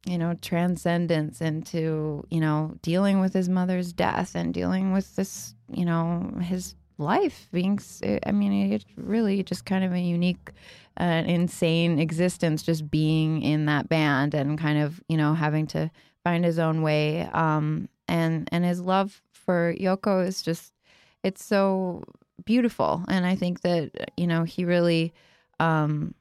you 0.05 0.17
know 0.17 0.33
transcendence 0.41 1.41
into 1.41 2.25
you 2.29 2.39
know 2.39 2.75
dealing 2.81 3.19
with 3.19 3.33
his 3.33 3.49
mother's 3.49 3.93
death 3.93 4.35
and 4.35 4.53
dealing 4.53 4.91
with 4.91 5.15
this 5.15 5.55
you 5.71 5.85
know 5.85 6.31
his 6.41 6.75
life 6.97 7.47
being 7.51 7.79
I 8.25 8.31
mean 8.31 8.73
it's 8.73 8.85
really 8.97 9.43
just 9.43 9.65
kind 9.65 9.83
of 9.83 9.93
a 9.93 9.99
unique 9.99 10.51
uh, 10.99 11.23
insane 11.25 11.99
existence 11.99 12.61
just 12.63 12.89
being 12.91 13.41
in 13.41 13.65
that 13.65 13.89
band 13.89 14.33
and 14.33 14.59
kind 14.59 14.79
of 14.79 15.01
you 15.07 15.17
know 15.17 15.33
having 15.33 15.67
to 15.67 15.89
find 16.23 16.45
his 16.45 16.59
own 16.59 16.81
way 16.81 17.27
um 17.33 17.89
and 18.07 18.47
and 18.51 18.63
his 18.63 18.79
love 18.79 19.21
for 19.31 19.73
yoko 19.79 20.25
is 20.25 20.41
just 20.41 20.73
it's 21.23 21.43
so 21.43 22.03
beautiful. 22.45 23.03
And 23.07 23.25
i 23.25 23.35
think 23.35 23.61
that 23.61 24.11
you 24.17 24.27
know 24.27 24.43
he 24.43 24.65
really 24.65 25.13
um 25.59 26.13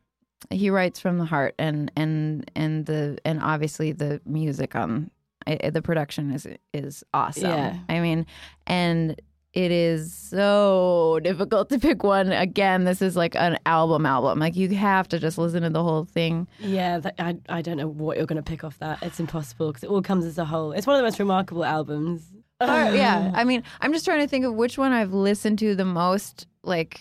he 0.51 0.71
writes 0.71 0.99
from 1.01 1.19
the 1.19 1.25
heart 1.25 1.55
and 1.59 1.91
and 1.97 2.51
and 2.55 2.87
the 2.87 3.19
and 3.25 3.41
obviously 3.43 3.93
the 3.93 4.21
music 4.27 4.75
on 4.77 5.11
I, 5.47 5.71
the 5.71 5.83
production 5.83 6.31
is 6.33 6.47
is 6.73 7.03
awesome 7.15 7.49
Yeah. 7.51 7.77
i 7.89 8.01
mean 8.01 8.27
and 8.67 9.21
it 9.55 9.71
is 9.71 10.15
so 10.15 11.21
difficult 11.23 11.69
to 11.71 11.79
pick 11.79 12.03
one 12.05 12.33
again 12.33 12.85
this 12.85 13.03
is 13.03 13.17
like 13.17 13.35
an 13.37 13.59
album 13.67 14.07
album 14.07 14.39
like 14.39 14.57
you 14.57 14.69
have 14.71 15.09
to 15.09 15.19
just 15.19 15.37
listen 15.39 15.63
to 15.63 15.69
the 15.71 15.83
whole 15.83 16.05
thing 16.05 16.49
Yeah, 16.59 16.99
that, 17.01 17.15
I 17.19 17.37
I 17.49 17.61
don't 17.61 17.77
know 17.77 17.89
what 17.89 18.17
you're 18.17 18.27
going 18.27 18.43
to 18.43 18.51
pick 18.51 18.65
off 18.65 18.79
that. 18.79 19.03
It's 19.03 19.21
impossible 19.21 19.69
because 19.69 19.85
it 19.85 19.91
all 19.91 20.01
comes 20.01 20.25
as 20.25 20.39
a 20.39 20.45
whole. 20.47 20.73
It's 20.73 20.87
one 20.87 20.97
of 20.97 21.01
the 21.01 21.05
most 21.05 21.19
remarkable 21.19 21.65
albums. 21.67 22.23
Or- 22.63 22.67
yeah 22.67 23.33
i 23.35 23.43
mean 23.43 23.65
i'm 23.81 23.93
just 23.93 24.05
trying 24.05 24.21
to 24.21 24.29
think 24.29 24.45
of 24.45 24.55
which 24.55 24.79
one 24.79 24.93
i've 24.93 25.13
listened 25.13 25.59
to 25.59 25.75
the 25.75 25.85
most 25.85 26.47
like 26.63 27.01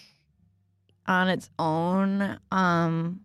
on 1.06 1.30
its 1.30 1.52
own 1.60 2.40
um 2.52 3.22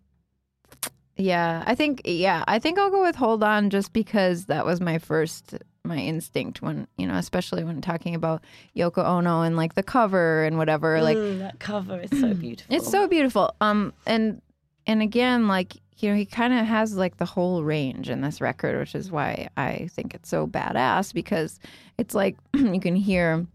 yeah 1.17 1.63
i 1.67 1.75
think 1.75 2.03
yeah 2.05 2.45
i 2.47 2.59
think 2.59 2.79
i'll 2.79 2.91
go 2.91 3.03
with 3.03 3.17
hold 3.17 3.43
on 3.43 3.71
just 3.71 3.93
because 3.93 4.47
that 4.47 4.65
was 4.67 4.81
my 4.81 4.99
first 4.99 5.55
my 5.85 5.97
instinct 5.99 6.61
when 6.63 6.87
you 6.99 7.07
know 7.07 7.15
especially 7.15 7.63
when 7.65 7.81
talking 7.81 8.15
about 8.15 8.43
yoko 8.77 9.05
ono 9.05 9.43
and 9.43 9.57
like 9.57 9.75
the 9.75 9.83
cover 9.83 10.45
and 10.45 10.59
whatever 10.59 11.01
like 11.03 11.17
Mm, 11.17 11.39
that 11.39 11.59
cover 11.59 12.01
is 12.01 12.11
so 12.21 12.35
beautiful. 12.47 12.75
it's 12.77 12.91
so 12.91 13.07
beautiful. 13.09 13.55
Um, 13.61 13.93
and 14.07 14.43
and 14.87 15.01
again, 15.03 15.49
like 15.49 15.75
you 15.99 16.11
know, 16.11 16.17
he 16.17 16.27
kind 16.27 16.53
of 16.53 16.67
has 16.67 16.95
like 16.97 17.17
the 17.17 17.25
whole 17.25 17.65
range 17.65 18.11
in 18.11 18.21
this 18.21 18.41
record, 18.41 18.79
which 18.79 18.95
is 18.95 19.11
why 19.11 19.49
I 19.57 19.89
think 19.93 20.15
it's 20.15 20.29
so 20.29 20.47
badass 20.47 21.15
because 21.15 21.59
it's 21.99 22.15
like 22.15 22.37
you 22.55 22.79
can 22.81 22.95
hear 22.97 23.47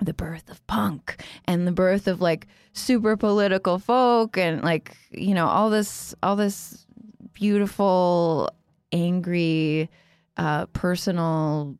the 0.00 0.12
birth 0.14 0.48
of 0.50 0.64
punk 0.66 1.22
and 1.44 1.66
the 1.66 1.72
birth 1.72 2.08
of 2.08 2.20
like 2.20 2.46
super 2.72 3.16
political 3.16 3.78
folk 3.78 4.36
and 4.38 4.62
like 4.62 4.96
you 5.10 5.34
know 5.34 5.46
all 5.46 5.70
this 5.70 6.14
all 6.22 6.34
this 6.36 6.86
beautiful 7.38 8.50
angry 8.92 9.88
uh 10.36 10.66
personal 10.66 11.76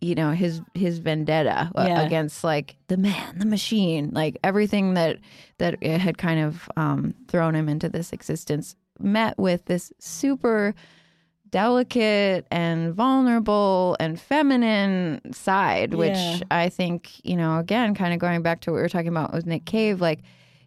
you 0.00 0.14
know 0.16 0.32
his 0.32 0.60
his 0.74 0.98
vendetta 0.98 1.70
uh, 1.76 1.84
Yeah. 1.86 2.00
against 2.02 2.42
like 2.42 2.74
the 2.88 2.96
man 2.96 3.38
the 3.38 3.46
machine 3.46 4.10
like 4.12 4.38
everything 4.42 4.94
that 4.94 5.18
that 5.58 5.76
it 5.80 6.00
had 6.00 6.18
kind 6.18 6.40
of 6.40 6.68
um 6.76 7.14
thrown 7.28 7.54
him 7.54 7.68
into 7.68 7.88
this 7.88 8.12
existence 8.12 8.74
met 8.98 9.38
with 9.38 9.66
this 9.66 9.92
super 10.00 10.74
delicate 11.50 12.46
and 12.50 12.94
vulnerable 12.94 13.96
and 14.00 14.18
feminine 14.18 15.20
side 15.32 15.94
which 15.94 16.16
Yeah. 16.16 16.38
i 16.50 16.68
think 16.68 17.10
you 17.24 17.36
know 17.36 17.58
again 17.58 17.94
kind 17.94 18.12
of 18.14 18.18
going 18.18 18.42
back 18.42 18.60
to 18.62 18.70
what 18.70 18.76
we 18.76 18.82
were 18.82 18.88
talking 18.88 19.08
about 19.08 19.32
with 19.32 19.46
nick 19.46 19.64
cave 19.64 20.00
like 20.00 20.20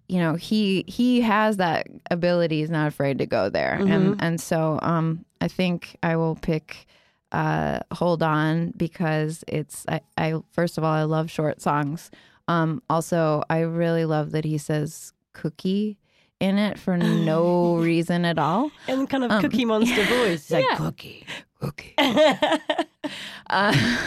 you 0.08 0.20
know 0.20 0.36
he 0.36 0.84
he 0.88 1.22
has 1.22 1.58
that 1.58 1.88
ability 2.12 2.60
he's 2.60 2.70
not 2.70 2.88
afraid 2.88 3.18
to 3.18 3.26
go 3.26 3.50
there 3.50 3.74
and 3.74 4.22
and 4.22 4.40
so 4.40 4.80
um 4.82 5.26
i 5.42 5.48
think 5.48 5.96
i 6.04 6.16
will 6.16 6.36
pick 6.36 6.86
uh 7.32 7.80
hold 7.92 8.22
on 8.22 8.72
because 8.78 9.44
it's 9.48 9.86
I, 9.90 10.02
I 10.18 10.36
first 10.52 10.78
of 10.78 10.84
all 10.84 10.94
i 10.94 11.04
love 11.04 11.32
short 11.32 11.62
songs 11.62 12.12
um 12.48 12.82
also 12.90 13.44
i 13.50 13.60
really 13.62 14.06
love 14.06 14.32
that 14.32 14.46
he 14.46 14.58
says 14.60 15.12
cookie 15.34 15.98
in 16.40 16.58
it 16.60 16.78
for 16.78 16.98
no 16.98 17.76
reason 17.78 18.26
at 18.26 18.38
all 18.38 18.70
and 18.88 19.10
kind 19.10 19.24
of 19.24 19.32
Um, 19.32 19.42
Cookie 19.42 19.66
Monster 19.66 20.04
voice. 20.18 20.52
Like 20.52 20.66
yeah. 20.70 20.78
cookie. 20.78 21.26
cookie 21.60 21.96
uh, 23.50 23.98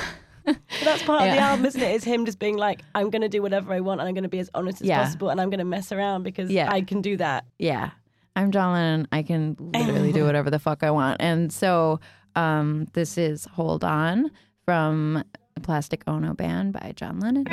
that's 0.85 1.03
part 1.03 1.29
of 1.29 1.35
the 1.35 1.39
album, 1.41 1.65
isn't 1.67 1.81
it? 1.83 1.95
Is 1.95 2.05
him 2.05 2.25
just 2.27 2.39
being 2.39 2.57
like, 2.57 2.83
I'm 2.95 3.11
going 3.11 3.23
to 3.23 3.29
do 3.29 3.43
whatever 3.43 3.73
I 3.73 3.81
want 3.81 4.01
and 4.01 4.09
I'm 4.09 4.15
going 4.15 4.23
to 4.25 4.29
be 4.29 4.39
as 4.39 4.51
honest 4.55 4.81
as 4.83 4.89
Yeah. 4.89 5.03
possible 5.03 5.29
and 5.31 5.41
I'm 5.41 5.51
going 5.51 5.59
to 5.59 5.65
mess 5.65 5.93
around 5.93 6.23
because 6.23 6.51
Yeah. 6.51 6.71
I 6.73 6.81
can 6.83 7.01
do 7.03 7.17
that. 7.19 7.45
yeah 7.59 7.91
i'm 8.37 8.53
john 8.53 8.73
lennon 8.73 9.09
i 9.11 9.21
can 9.21 9.57
literally 9.59 10.13
do 10.13 10.25
whatever 10.29 10.49
the 10.49 10.61
fuck 10.61 10.85
i 10.85 10.91
want 10.93 11.17
and 11.21 11.53
so 11.53 11.99
um 12.37 12.87
this 12.93 13.19
is 13.19 13.47
hold 13.47 13.83
on 13.83 14.31
from 14.65 15.25
plastic 15.65 16.05
ono 16.07 16.35
band 16.35 16.73
by 16.73 16.93
john 16.95 17.19
lennon 17.19 17.45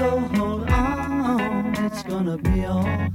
go, 0.00 0.18
hold 0.18 0.70
on, 0.70 1.74
it's 1.84 2.02
gonna 2.04 2.38
be 2.38 2.64
alright. 2.64 3.12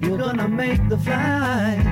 You're 0.00 0.16
gonna 0.16 0.48
make 0.48 0.80
the 0.88 0.96
flight. 0.96 1.84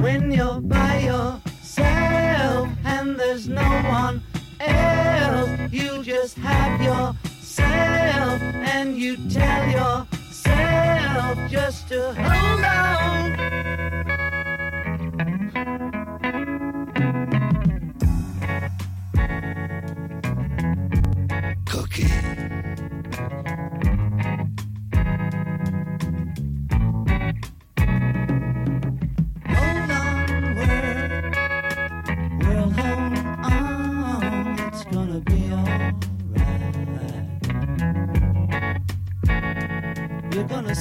When 0.00 0.30
you're 0.30 0.60
by 0.62 1.00
yourself 1.10 2.68
and 2.84 3.20
there's 3.20 3.48
no 3.48 3.68
one 4.00 4.22
else, 4.60 5.50
you 5.70 6.02
just 6.02 6.38
have 6.38 6.80
yourself 6.80 8.40
and 8.72 8.96
you 8.96 9.12
tell 9.28 9.64
yourself 9.78 11.38
just 11.50 11.88
to 11.88 12.14
hold 12.14 12.64
on. 12.64 13.57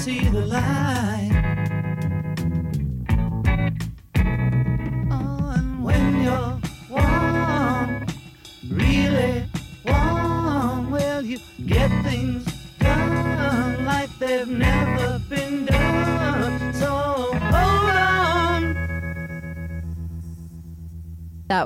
See 0.08 0.30
the 0.30 0.46
light. 0.46 1.37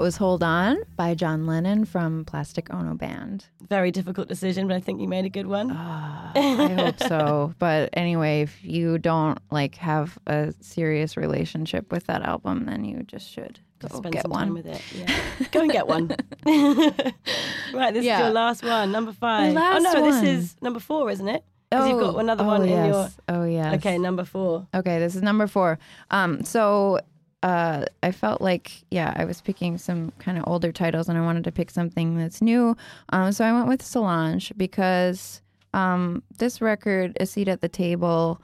That 0.02 0.06
was 0.06 0.18
Hold 0.18 0.42
On 0.42 0.82
by 0.96 1.14
John 1.14 1.46
Lennon 1.46 1.86
from 1.86 2.26
Plastic 2.26 2.74
Ono 2.74 2.96
Band. 2.96 3.46
Very 3.70 3.92
difficult 3.92 4.28
decision, 4.28 4.68
but 4.68 4.76
I 4.76 4.80
think 4.80 5.00
you 5.00 5.08
made 5.08 5.26
a 5.26 5.30
good 5.30 5.46
one. 5.46 5.70
Ah, 5.72 6.32
I 6.34 6.74
hope 6.74 7.00
so. 7.04 7.54
But 7.60 7.92
anyway, 7.94 8.42
if 8.42 8.64
you 8.64 8.98
don't 8.98 9.38
like 9.52 9.76
have 9.76 10.18
a 10.26 10.56
serious 10.60 11.18
relationship 11.18 11.92
with 11.92 12.08
that 12.08 12.24
album, 12.24 12.66
then 12.66 12.84
you 12.84 13.04
just 13.04 13.30
should 13.30 13.60
go 13.78 13.90
Spend 13.90 14.12
get 14.12 14.24
some 14.24 14.32
one. 14.32 14.46
time 14.46 14.54
with 14.56 14.66
it. 14.66 14.82
Yeah. 14.92 15.20
Go 15.52 15.62
and 15.62 15.72
get 15.72 15.86
one. 15.86 16.08
right, 16.48 17.94
this 17.94 18.04
Yeah. 18.04 18.18
is 18.18 18.22
your 18.22 18.32
last 18.32 18.64
one, 18.64 18.92
number 18.92 19.14
five. 19.14 19.56
oh 19.56 19.78
no, 19.78 20.02
one. 20.02 20.10
this 20.10 20.24
is 20.24 20.56
number 20.64 20.80
four, 20.80 21.12
isn't 21.12 21.28
it? 21.30 21.44
Because 21.70 21.90
you've 21.90 22.00
got 22.00 22.16
another 22.16 22.44
oh, 22.44 22.48
one 22.48 22.68
yes. 22.68 22.80
in 22.80 22.86
your. 22.92 23.10
Oh 23.30 23.46
yes. 23.46 23.76
Okay, 23.76 24.00
number 24.00 24.26
four. 24.26 24.68
Okay, 24.74 24.98
this 24.98 25.16
is 25.16 25.22
number 25.22 25.46
four. 25.46 25.78
Um, 26.10 26.44
so 26.44 27.00
uh, 27.44 27.86
I 28.04 28.12
felt 28.12 28.42
like, 28.42 28.84
yeah, 28.92 29.14
I 29.16 29.26
was 29.26 29.42
picking 29.42 29.78
some 29.78 30.12
kind 30.20 30.38
of 30.38 30.44
older 30.48 30.72
titles 30.72 31.10
and 31.10 31.18
I 31.18 31.22
wanted 31.22 31.44
to 31.46 31.52
pick 31.52 31.72
something 31.72 32.18
that's 32.18 32.42
new. 32.42 32.78
Um, 33.10 33.32
so 33.32 33.44
I 33.46 33.52
went 33.52 33.68
with 33.68 33.82
Solange 33.82 34.54
because 34.58 35.42
um, 35.74 36.22
this 36.38 36.62
record, 36.62 37.18
A 37.20 37.26
Seat 37.26 37.48
at 37.48 37.62
the 37.62 37.70
Table, 37.70 38.42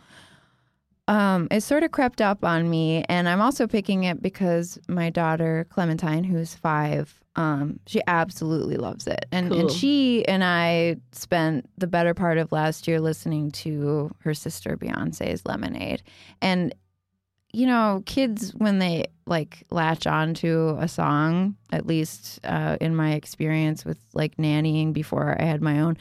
um, 1.08 1.48
it 1.52 1.62
sort 1.62 1.84
of 1.84 1.92
crept 1.92 2.22
up 2.22 2.44
on 2.44 2.70
me. 2.70 3.04
And 3.08 3.30
I'm 3.30 3.40
also 3.40 3.68
picking 3.68 4.04
it 4.04 4.22
because 4.22 4.80
my 4.88 5.10
daughter, 5.10 5.68
Clementine, 5.70 6.24
who's 6.24 6.56
five, 6.56 7.22
um, 7.36 7.80
she 7.86 8.02
absolutely 8.08 8.78
loves 8.78 9.06
it. 9.06 9.28
And, 9.32 9.52
Cool. 9.52 9.60
and 9.60 9.72
she 9.72 10.28
and 10.28 10.44
I 10.44 10.98
spent 11.12 11.70
the 11.78 11.88
better 11.88 12.14
part 12.16 12.40
of 12.40 12.52
last 12.52 12.88
year 12.88 13.00
listening 13.00 13.52
to 13.52 14.12
her 14.20 14.34
sister 14.34 14.76
Beyonce's 14.76 15.46
Lemonade. 15.46 16.02
And 16.42 16.74
you 17.52 17.66
know, 17.66 18.04
kids 18.06 18.52
when 18.56 18.80
they 18.80 19.06
like 19.26 19.64
latch 19.72 20.08
onto 20.08 20.76
a 20.80 20.88
song, 20.88 21.56
at 21.72 21.86
least 21.86 22.40
uh, 22.44 22.78
in 22.80 22.96
my 22.96 23.14
experience 23.14 23.86
with 23.86 24.00
like 24.14 24.38
nannying 24.38 24.94
before 24.94 25.36
I 25.40 25.46
had 25.46 25.62
my 25.62 25.80
own, 25.80 25.98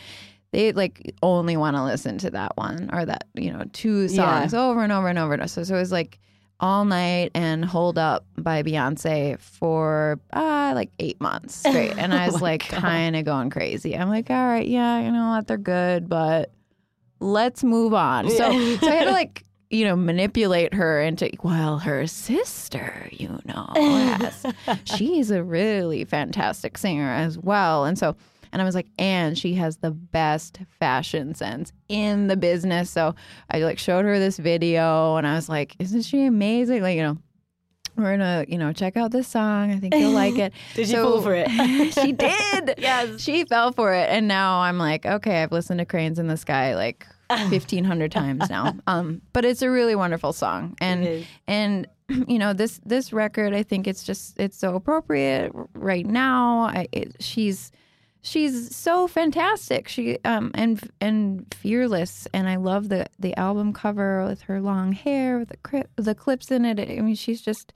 they 0.52 0.72
like 0.72 1.14
only 1.22 1.56
want 1.56 1.76
to 1.76 1.84
listen 1.84 2.18
to 2.18 2.30
that 2.30 2.56
one 2.56 2.90
or 2.92 3.04
that 3.04 3.26
you 3.34 3.52
know 3.52 3.64
two 3.72 4.08
songs 4.08 4.54
over 4.54 4.82
and 4.82 4.92
over 4.92 5.08
and 5.08 5.18
over. 5.18 5.34
and 5.34 5.50
So, 5.50 5.64
so 5.64 5.74
it 5.74 5.78
was 5.78 5.92
like 5.92 6.18
all 6.58 6.84
night 6.84 7.30
and 7.34 7.64
hold 7.64 7.98
up 7.98 8.24
by 8.38 8.62
Beyonce 8.62 9.38
for 9.38 10.18
uh, 10.32 10.72
like 10.74 10.90
eight 10.98 11.20
months 11.20 11.54
straight, 11.56 11.94
and 11.98 12.14
I 12.14 12.26
was 12.26 12.40
like 12.40 12.60
kind 12.68 13.16
of 13.16 13.24
going 13.24 13.50
crazy. 13.50 13.96
I'm 13.96 14.08
like, 14.08 14.30
all 14.30 14.46
right, 14.46 14.66
yeah, 14.66 15.00
you 15.00 15.12
know 15.12 15.30
what, 15.30 15.46
they're 15.46 15.58
good, 15.58 16.08
but 16.08 16.50
let's 17.20 17.62
move 17.64 17.94
on. 17.94 18.30
So, 18.30 18.36
so 18.36 18.88
I 18.88 18.94
had 18.94 19.04
to 19.04 19.12
like 19.12 19.44
you 19.70 19.84
know, 19.84 19.96
manipulate 19.96 20.72
her 20.74 21.00
into, 21.02 21.30
well, 21.42 21.78
her 21.78 22.06
sister, 22.06 23.08
you 23.10 23.38
know, 23.46 23.68
yes, 23.74 24.44
she's 24.96 25.30
a 25.30 25.42
really 25.42 26.04
fantastic 26.04 26.78
singer 26.78 27.10
as 27.10 27.36
well. 27.38 27.84
And 27.84 27.98
so, 27.98 28.14
and 28.52 28.62
I 28.62 28.64
was 28.64 28.74
like, 28.76 28.86
and 28.98 29.36
she 29.36 29.54
has 29.54 29.78
the 29.78 29.90
best 29.90 30.60
fashion 30.78 31.34
sense 31.34 31.72
in 31.88 32.28
the 32.28 32.36
business. 32.36 32.90
So 32.90 33.14
I 33.50 33.58
like 33.58 33.78
showed 33.78 34.04
her 34.04 34.18
this 34.18 34.38
video 34.38 35.16
and 35.16 35.26
I 35.26 35.34
was 35.34 35.48
like, 35.48 35.74
isn't 35.80 36.02
she 36.02 36.24
amazing? 36.24 36.80
Like, 36.82 36.96
you 36.96 37.02
know, 37.02 37.18
we're 37.96 38.12
gonna, 38.16 38.44
you 38.48 38.58
know, 38.58 38.72
check 38.72 38.96
out 38.96 39.10
this 39.10 39.26
song. 39.26 39.72
I 39.72 39.78
think 39.78 39.94
you'll 39.94 40.12
like 40.12 40.38
it. 40.38 40.52
Did 40.74 40.88
you 40.88 40.94
So- 40.94 41.10
fall 41.12 41.22
for 41.22 41.34
it? 41.34 41.48
she 41.94 42.12
did. 42.12 42.74
yes. 42.78 43.20
She 43.20 43.44
fell 43.46 43.72
for 43.72 43.92
it. 43.94 44.08
And 44.10 44.28
now 44.28 44.60
I'm 44.60 44.78
like, 44.78 45.04
okay, 45.06 45.42
I've 45.42 45.50
listened 45.52 45.78
to 45.80 45.84
Cranes 45.86 46.18
in 46.18 46.26
the 46.28 46.36
Sky 46.36 46.74
like 46.76 47.06
1500 47.28 48.12
times 48.12 48.48
now. 48.50 48.74
Um, 48.86 49.20
but 49.32 49.44
it's 49.44 49.62
a 49.62 49.70
really 49.70 49.94
wonderful 49.96 50.32
song. 50.32 50.76
And 50.80 51.04
and 51.48 51.86
you 52.28 52.38
know, 52.38 52.52
this 52.52 52.80
this 52.84 53.12
record 53.12 53.52
I 53.52 53.62
think 53.62 53.86
it's 53.86 54.04
just 54.04 54.38
it's 54.38 54.56
so 54.58 54.74
appropriate 54.76 55.50
right 55.74 56.06
now. 56.06 56.60
I, 56.62 56.86
it, 56.92 57.16
she's 57.20 57.72
she's 58.22 58.74
so 58.74 59.06
fantastic. 59.08 59.88
She 59.88 60.18
um 60.24 60.50
and 60.54 60.80
and 61.00 61.52
fearless 61.54 62.28
and 62.32 62.48
I 62.48 62.56
love 62.56 62.88
the 62.90 63.06
the 63.18 63.36
album 63.36 63.72
cover 63.72 64.24
with 64.26 64.42
her 64.42 64.60
long 64.60 64.92
hair 64.92 65.38
with 65.38 65.48
the 65.48 65.56
cri- 65.58 65.84
the 65.96 66.14
clips 66.14 66.50
in 66.50 66.64
it. 66.64 66.78
I 66.78 67.00
mean, 67.00 67.14
she's 67.16 67.40
just 67.40 67.72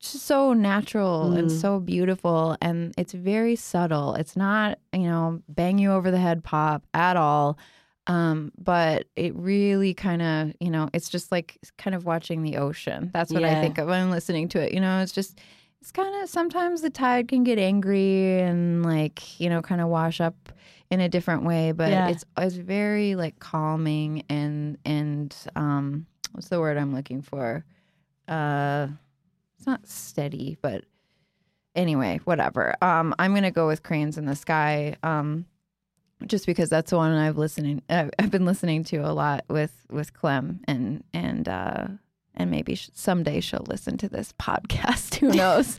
just 0.00 0.24
so 0.24 0.52
natural 0.52 1.32
and 1.32 1.50
so 1.50 1.80
beautiful 1.80 2.56
and 2.60 2.92
it's 2.98 3.12
very 3.14 3.56
subtle. 3.56 4.14
It's 4.14 4.36
not, 4.36 4.78
you 4.92 5.08
know, 5.08 5.40
bang 5.48 5.78
you 5.78 5.92
over 5.92 6.10
the 6.10 6.18
head 6.18 6.44
pop 6.44 6.84
at 6.92 7.16
all. 7.16 7.58
Um, 8.06 8.52
but 8.58 9.06
it 9.16 9.34
really 9.34 9.94
kind 9.94 10.20
of, 10.20 10.52
you 10.60 10.70
know, 10.70 10.90
it's 10.92 11.08
just 11.08 11.32
like 11.32 11.58
kind 11.78 11.94
of 11.94 12.04
watching 12.04 12.42
the 12.42 12.58
ocean. 12.58 13.10
That's 13.12 13.32
what 13.32 13.44
I 13.44 13.60
think 13.60 13.78
of 13.78 13.88
when 13.88 14.00
I'm 14.02 14.10
listening 14.10 14.48
to 14.50 14.60
it. 14.60 14.74
You 14.74 14.80
know, 14.80 15.00
it's 15.00 15.12
just 15.12 15.40
it's 15.80 15.90
kind 15.90 16.22
of 16.22 16.28
sometimes 16.28 16.82
the 16.82 16.90
tide 16.90 17.28
can 17.28 17.44
get 17.44 17.58
angry 17.58 18.40
and 18.40 18.84
like, 18.84 19.40
you 19.40 19.48
know, 19.48 19.62
kind 19.62 19.80
of 19.80 19.88
wash 19.88 20.20
up 20.20 20.52
in 20.90 21.00
a 21.00 21.08
different 21.08 21.44
way, 21.44 21.72
but 21.72 21.90
Yeah. 21.90 22.08
it's 22.08 22.24
it's 22.36 22.56
very 22.56 23.14
like 23.14 23.38
calming 23.38 24.22
and 24.28 24.76
and 24.84 25.34
um 25.56 26.06
what's 26.32 26.48
the 26.48 26.60
word 26.60 26.76
I'm 26.76 26.94
looking 26.94 27.22
for? 27.22 27.64
Uh 28.28 28.88
it's 29.56 29.66
not 29.66 29.86
steady, 29.88 30.58
but 30.60 30.84
anyway, 31.74 32.20
whatever. 32.24 32.74
Um, 32.82 33.14
I'm 33.18 33.32
gonna 33.34 33.50
go 33.50 33.66
with 33.66 33.82
Cranes 33.82 34.18
in 34.18 34.26
the 34.26 34.36
Sky. 34.36 34.96
Um, 35.02 35.46
just 36.26 36.46
because 36.46 36.70
that's 36.70 36.90
the 36.90 36.96
one 36.96 37.12
I've 37.12 37.38
listening. 37.38 37.82
I've, 37.88 38.30
been 38.30 38.44
listening 38.44 38.84
to 38.84 38.98
a 38.98 39.12
lot 39.12 39.44
with 39.48 39.72
with 39.90 40.12
Clem, 40.12 40.60
and 40.66 41.04
and 41.12 41.48
uh, 41.48 41.86
and 42.34 42.50
maybe 42.50 42.74
someday 42.74 43.40
she'll 43.40 43.66
listen 43.68 43.96
to 43.98 44.08
this 44.08 44.32
podcast. 44.40 45.16
Who 45.16 45.28
knows? 45.34 45.78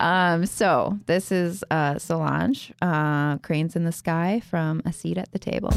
um, 0.00 0.46
so 0.46 0.98
this 1.06 1.32
is 1.32 1.64
uh, 1.70 1.98
Solange, 1.98 2.72
uh, 2.82 3.38
Cranes 3.38 3.76
in 3.76 3.84
the 3.84 3.92
Sky 3.92 4.40
from 4.40 4.82
A 4.84 4.92
Seat 4.92 5.18
at 5.18 5.32
the 5.32 5.38
Table. 5.38 5.72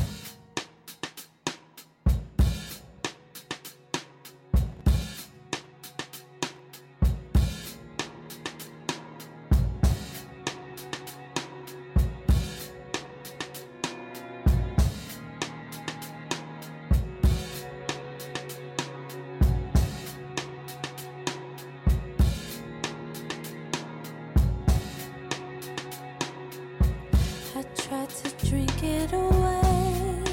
tried 27.92 28.10
to 28.10 28.48
drink 28.48 28.84
it 28.84 29.12
away. 29.12 30.24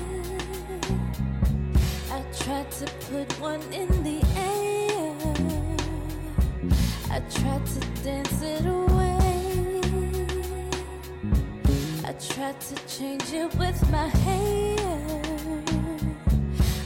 I 2.08 2.22
tried 2.38 2.70
to 2.70 2.86
put 3.10 3.40
one 3.40 3.60
in 3.72 3.88
the 4.04 4.22
air. 4.36 5.12
I 7.10 7.18
tried 7.18 7.66
to 7.66 7.80
dance 8.04 8.42
it 8.42 8.64
away. 8.64 9.80
I 12.04 12.12
tried 12.32 12.60
to 12.60 12.76
change 12.86 13.32
it 13.32 13.52
with 13.56 13.90
my 13.90 14.06
hair. 14.06 14.76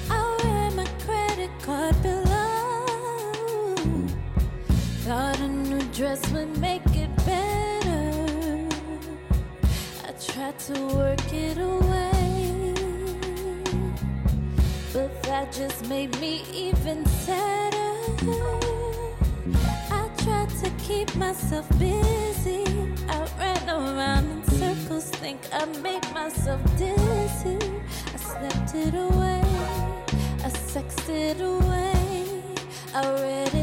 I 0.08 0.38
ran 0.42 0.76
my 0.76 0.86
credit 1.04 1.50
card 1.60 2.02
below. 2.02 2.86
Thought 5.04 5.38
a 5.40 5.48
new 5.48 5.82
dress 5.92 6.26
would 6.32 6.56
make 6.56 6.81
to 10.74 10.96
work 10.96 11.32
it 11.32 11.58
away. 11.58 12.74
But 14.92 15.22
that 15.24 15.52
just 15.52 15.88
made 15.88 16.18
me 16.20 16.44
even 16.52 17.04
sadder. 17.06 17.94
I 19.90 20.08
tried 20.18 20.50
to 20.62 20.70
keep 20.78 21.14
myself 21.16 21.68
busy. 21.78 22.64
I 23.08 23.26
ran 23.38 23.68
around 23.68 24.30
in 24.30 24.44
circles, 24.44 25.10
think 25.10 25.40
I 25.52 25.64
made 25.82 26.04
myself 26.12 26.60
dizzy. 26.76 27.58
I 28.14 28.16
slept 28.16 28.74
it 28.74 28.94
away, 28.94 29.42
I 30.44 30.48
sexed 30.48 31.08
it 31.08 31.40
away, 31.40 32.42
I 32.94 33.02
read 33.22 33.54
it. 33.54 33.61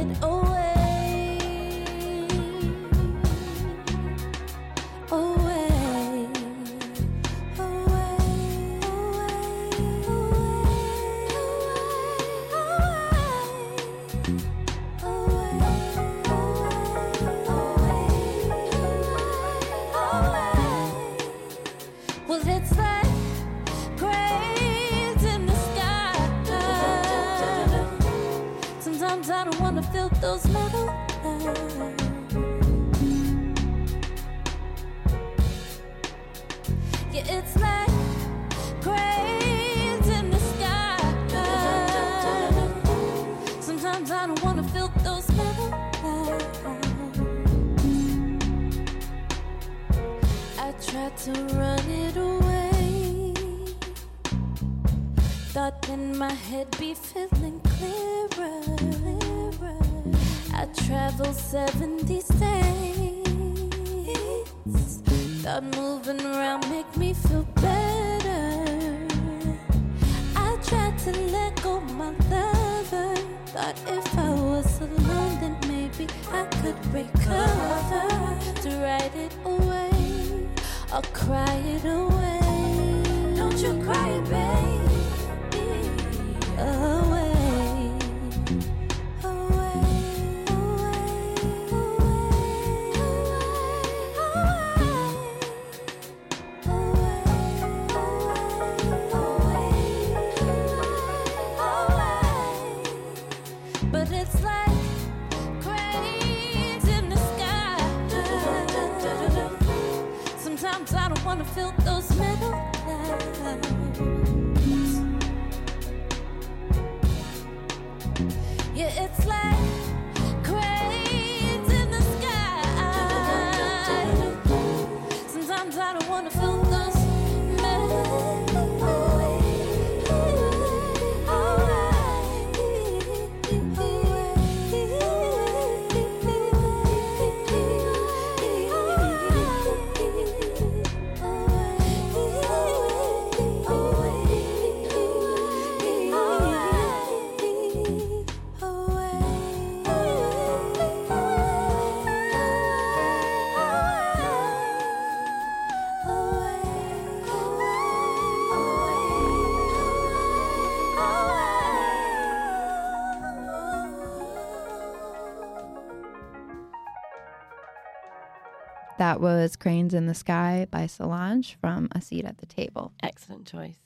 That 169.00 169.20
was 169.22 169.56
Cranes 169.56 169.94
in 169.94 170.06
the 170.08 170.14
Sky 170.14 170.68
by 170.70 170.86
Solange 170.86 171.56
from 171.60 171.88
A 171.94 172.02
Seat 172.02 172.26
at 172.26 172.38
the 172.40 172.46
Table. 172.46 172.92
Excellent 173.02 173.48
choice. 173.48 173.78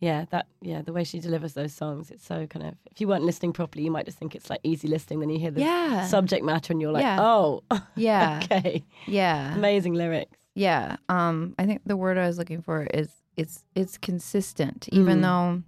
Yeah, 0.00 0.24
that 0.30 0.46
yeah, 0.62 0.80
the 0.82 0.92
way 0.92 1.04
she 1.04 1.20
delivers 1.20 1.52
those 1.54 1.72
songs, 1.74 2.10
it's 2.10 2.24
so 2.24 2.46
kind 2.46 2.66
of 2.66 2.74
if 2.90 3.00
you 3.00 3.08
weren't 3.08 3.24
listening 3.24 3.52
properly, 3.52 3.84
you 3.84 3.90
might 3.90 4.06
just 4.06 4.16
think 4.18 4.34
it's 4.34 4.48
like 4.48 4.60
easy 4.62 4.88
listening, 4.88 5.20
then 5.20 5.28
you 5.28 5.38
hear 5.38 5.50
the 5.50 5.60
Yeah. 5.60 6.06
subject 6.06 6.44
matter 6.44 6.72
and 6.72 6.80
you're 6.80 6.92
like, 6.92 7.02
Yeah. 7.02 7.18
Oh 7.20 7.62
Yeah. 7.96 8.40
okay. 8.44 8.84
Yeah. 9.06 9.54
Amazing 9.54 9.94
lyrics. 9.94 10.36
Yeah. 10.54 10.96
Um, 11.08 11.54
I 11.58 11.66
think 11.66 11.82
the 11.84 11.96
word 11.96 12.16
I 12.16 12.26
was 12.26 12.38
looking 12.38 12.62
for 12.62 12.84
is 12.84 13.10
it's 13.36 13.64
it's 13.74 13.98
consistent, 13.98 14.88
even 14.92 15.18
Mm. 15.18 15.22
though 15.22 15.62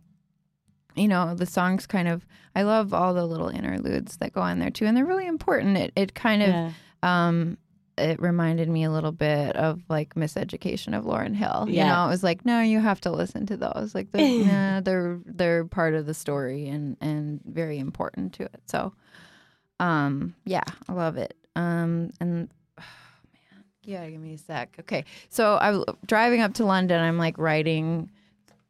you 1.00 1.06
know 1.08 1.34
the 1.34 1.46
songs 1.46 1.86
kind 1.86 2.08
of. 2.08 2.24
I 2.56 2.62
love 2.62 2.92
all 2.94 3.14
the 3.14 3.26
little 3.26 3.48
interludes 3.48 4.16
that 4.18 4.32
go 4.32 4.40
on 4.40 4.58
there 4.58 4.70
too, 4.70 4.86
and 4.86 4.96
they're 4.96 5.04
really 5.04 5.26
important. 5.26 5.76
It 5.76 5.92
it 5.96 6.14
kind 6.14 6.42
of 6.42 6.48
Yeah. 6.48 6.72
um 7.02 7.58
it 7.98 8.20
reminded 8.20 8.68
me 8.68 8.84
a 8.84 8.90
little 8.90 9.12
bit 9.12 9.56
of 9.56 9.80
like 9.88 10.14
miseducation 10.14 10.96
of 10.96 11.04
Lauryn 11.04 11.34
Hill. 11.34 11.66
You 11.68 11.76
Yeah. 11.76 11.94
know, 11.94 12.06
it 12.06 12.08
was 12.08 12.22
like, 12.22 12.44
no, 12.46 12.60
you 12.60 12.80
have 12.80 13.00
to 13.02 13.10
listen 13.10 13.46
to 13.46 13.56
those. 13.56 13.94
Like 13.94 14.10
they're 14.12 14.26
nah, 14.46 14.80
they're 14.80 15.18
they're 15.26 15.64
part 15.64 15.94
of 15.94 16.06
the 16.06 16.14
story 16.14 16.68
and 16.68 16.96
and 17.00 17.40
very 17.44 17.78
important 17.78 18.32
to 18.34 18.44
it. 18.44 18.60
So 18.66 18.92
um 19.80 20.34
yeah, 20.44 20.64
I 20.88 20.92
love 20.92 21.16
it. 21.16 21.34
Um 21.56 22.10
and 22.20 22.48
yeah, 23.84 24.08
give 24.08 24.20
me 24.20 24.34
a 24.34 24.38
sec. 24.38 24.76
Okay. 24.80 25.04
So 25.28 25.54
I 25.56 25.70
was 25.72 25.84
driving 26.06 26.40
up 26.40 26.54
to 26.54 26.64
London. 26.64 27.00
I'm 27.00 27.18
like 27.18 27.38
writing. 27.38 28.10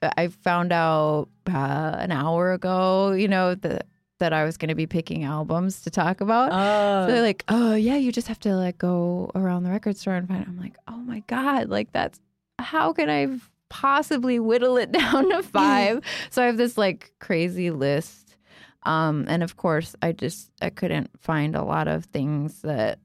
I 0.03 0.29
found 0.29 0.73
out 0.73 1.29
uh, 1.47 1.97
an 1.99 2.11
hour 2.11 2.53
ago, 2.53 3.13
you 3.13 3.29
know, 3.29 3.55
that 3.57 3.87
that 4.21 4.33
I 4.33 4.45
was 4.45 4.57
going 4.57 4.69
to 4.69 4.75
be 4.75 4.87
picking 4.87 5.25
albums 5.25 5.83
to 5.83 5.91
talk 5.91 6.21
about. 6.21 6.51
Oh 6.53 7.07
So 7.07 7.13
they're 7.13 7.23
like, 7.23 7.45
oh 7.49 7.75
yeah, 7.75 7.97
you 7.97 8.13
just 8.13 8.29
have 8.29 8.39
to 8.41 8.55
like 8.55 8.79
go 8.79 9.31
around 9.35 9.65
the 9.65 9.71
record 9.71 9.97
store 9.97 10.15
and 10.15 10.29
find. 10.29 10.43
It. 10.43 10.49
I'm 10.49 10.61
like, 10.61 10.77
oh 10.87 10.97
my 10.97 11.23
god, 11.27 11.69
like 11.69 11.93
that's 11.93 12.21
how 12.59 12.93
can 12.93 13.11
I 13.11 13.29
possibly 13.69 14.39
whittle 14.39 14.77
it 14.77 14.93
down 14.93 15.29
to 15.31 15.43
five? 15.43 16.03
so 16.31 16.43
I 16.43 16.47
have 16.47 16.57
this 16.57 16.79
like 16.79 17.13
crazy 17.19 17.71
list, 17.71 18.37
um, 18.85 19.25
and 19.29 19.43
of 19.43 19.57
course 19.57 19.97
I 20.01 20.13
just 20.13 20.51
I 20.63 20.71
couldn't 20.71 21.11
find 21.19 21.57
a 21.57 21.65
lot 21.65 21.89
of 21.89 22.05
things 22.07 22.63
that 22.63 23.01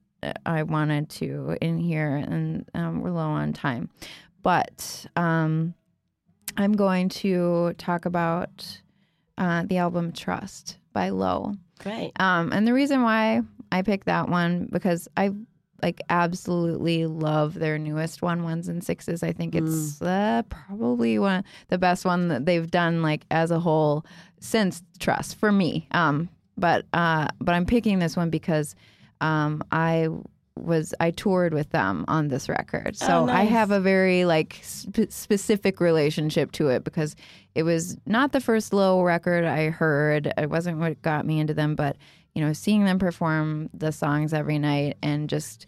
I 0.45 0.63
wanted 0.63 1.09
to 1.11 1.57
in 1.61 1.78
here, 1.78 2.16
and 2.16 2.70
um, 2.74 3.01
we're 3.01 3.11
low 3.11 3.30
on 3.30 3.53
time, 3.53 3.89
but 4.43 5.05
um, 5.16 5.74
I'm 6.57 6.74
going 6.74 7.09
to 7.09 7.74
talk 7.78 8.05
about 8.05 8.82
uh, 9.38 9.63
the 9.63 9.77
album 9.77 10.11
Trust 10.11 10.77
by 10.93 11.09
Low. 11.09 11.53
great. 11.79 12.11
Um, 12.19 12.51
and 12.51 12.67
the 12.67 12.73
reason 12.73 13.01
why 13.01 13.41
I 13.71 13.81
picked 13.81 14.05
that 14.05 14.29
one 14.29 14.69
because 14.71 15.07
I 15.17 15.31
like 15.81 16.01
absolutely 16.09 17.05
love 17.05 17.53
their 17.53 17.77
newest 17.77 18.21
one, 18.21 18.43
ones 18.43 18.67
and 18.69 18.83
sixes. 18.83 19.23
I 19.23 19.33
think 19.33 19.55
it's 19.55 20.01
uh, 20.01 20.43
probably 20.49 21.19
one 21.19 21.43
the 21.67 21.77
best 21.77 22.05
one 22.05 22.29
that 22.29 22.45
they've 22.45 22.69
done 22.69 23.01
like 23.01 23.25
as 23.29 23.51
a 23.51 23.59
whole 23.59 24.05
since 24.39 24.81
Trust 24.99 25.36
for 25.36 25.51
me. 25.51 25.88
Um, 25.91 26.29
but 26.57 26.86
uh, 26.93 27.27
but 27.39 27.55
I'm 27.55 27.65
picking 27.65 27.99
this 27.99 28.15
one 28.15 28.29
because 28.29 28.75
um, 29.21 29.63
I 29.71 30.07
was 30.58 30.93
I 30.99 31.12
toured 31.12 31.53
with 31.53 31.72
them 31.72 32.06
on 32.08 32.30
this 32.30 32.47
record, 32.47 32.95
so 32.97 33.26
Oh, 33.26 33.30
I 33.30 33.43
have 33.43 33.72
a 33.72 33.80
very 33.80 34.26
like 34.26 34.60
sp- 34.64 35.10
specific 35.12 35.80
relationship 35.80 36.51
to 36.53 36.70
it 36.70 36.84
because 36.84 37.16
it 37.56 37.64
was 37.64 37.97
not 38.06 38.32
the 38.32 38.39
first 38.39 38.74
low 38.74 39.01
record 39.01 39.43
I 39.43 39.70
heard. 39.70 40.32
It 40.38 40.49
wasn't 40.49 40.80
what 40.80 41.01
got 41.01 41.26
me 41.26 41.39
into 41.39 41.53
them, 41.53 41.76
but 41.76 41.97
you 42.34 42.41
know, 42.43 42.53
seeing 42.53 42.86
them 42.86 42.99
perform 42.99 43.70
the 43.74 43.91
songs 43.91 44.34
every 44.34 44.60
night 44.60 44.97
and 45.01 45.30
just, 45.30 45.68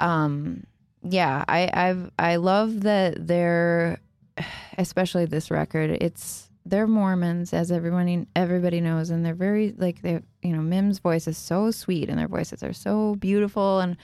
um, 0.00 0.64
yeah, 1.02 1.44
I 1.48 1.70
I've 1.72 2.10
I 2.18 2.36
love 2.36 2.82
that 2.82 3.26
they're, 3.26 3.98
especially 4.78 5.26
this 5.26 5.50
record. 5.50 5.90
It's 5.90 6.47
they're 6.68 6.86
Mormons, 6.86 7.52
as 7.52 7.70
everybody 7.72 8.26
everybody 8.36 8.80
knows, 8.80 9.10
and 9.10 9.24
they're 9.24 9.34
very 9.34 9.74
like 9.76 10.02
they 10.02 10.20
you 10.42 10.52
know 10.52 10.62
Mim's 10.62 10.98
voice 10.98 11.26
is 11.26 11.36
so 11.36 11.70
sweet 11.70 12.08
and 12.08 12.18
their 12.18 12.28
voices 12.28 12.62
are 12.62 12.72
so 12.72 13.14
beautiful 13.16 13.80
and 13.80 13.96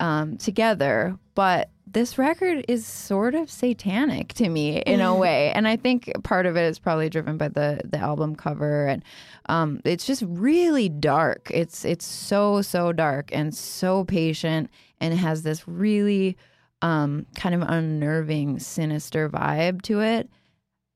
um, 0.00 0.36
together. 0.36 1.16
But 1.34 1.70
this 1.86 2.18
record 2.18 2.64
is 2.68 2.86
sort 2.86 3.34
of 3.34 3.50
satanic 3.50 4.32
to 4.34 4.48
me 4.48 4.78
in 4.78 5.00
a 5.00 5.14
way, 5.14 5.52
and 5.52 5.68
I 5.68 5.76
think 5.76 6.10
part 6.24 6.46
of 6.46 6.56
it 6.56 6.62
is 6.62 6.78
probably 6.78 7.08
driven 7.08 7.36
by 7.36 7.48
the 7.48 7.80
the 7.84 7.98
album 7.98 8.36
cover 8.36 8.86
and 8.86 9.02
um, 9.46 9.80
it's 9.84 10.06
just 10.06 10.22
really 10.26 10.88
dark. 10.88 11.50
It's 11.52 11.84
it's 11.84 12.04
so 12.04 12.62
so 12.62 12.92
dark 12.92 13.30
and 13.32 13.54
so 13.54 14.04
patient 14.04 14.70
and 15.00 15.12
it 15.12 15.18
has 15.18 15.42
this 15.42 15.66
really 15.66 16.36
um, 16.82 17.26
kind 17.36 17.54
of 17.54 17.62
unnerving, 17.62 18.58
sinister 18.58 19.28
vibe 19.28 19.82
to 19.82 20.00
it. 20.00 20.28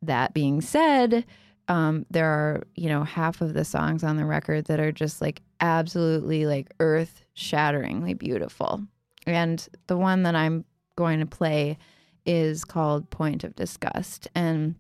That 0.03 0.35
being 0.35 0.61
said, 0.61 1.25
um, 1.69 2.07
there 2.11 2.29
are, 2.29 2.63
you 2.77 2.89
know, 2.89 3.05
half 3.05 3.41
of 3.41 3.55
the 3.55 3.65
songs 3.65 4.05
on 4.05 4.17
the 4.17 4.25
record 4.25 4.67
that 4.67 4.81
are 4.81 4.93
just 4.93 5.21
like 5.21 5.43
absolutely 5.61 6.47
like 6.47 6.73
earth 6.81 7.25
shatteringly 7.35 8.15
beautiful. 8.15 8.83
And 9.27 9.67
the 9.89 9.97
one 9.97 10.23
that 10.23 10.37
I'm 10.37 10.65
going 10.97 11.21
to 11.21 11.27
play 11.27 11.79
is 12.25 12.65
called 12.65 13.11
Point 13.11 13.45
of 13.45 13.57
Disgust. 13.57 14.29
And 14.35 14.77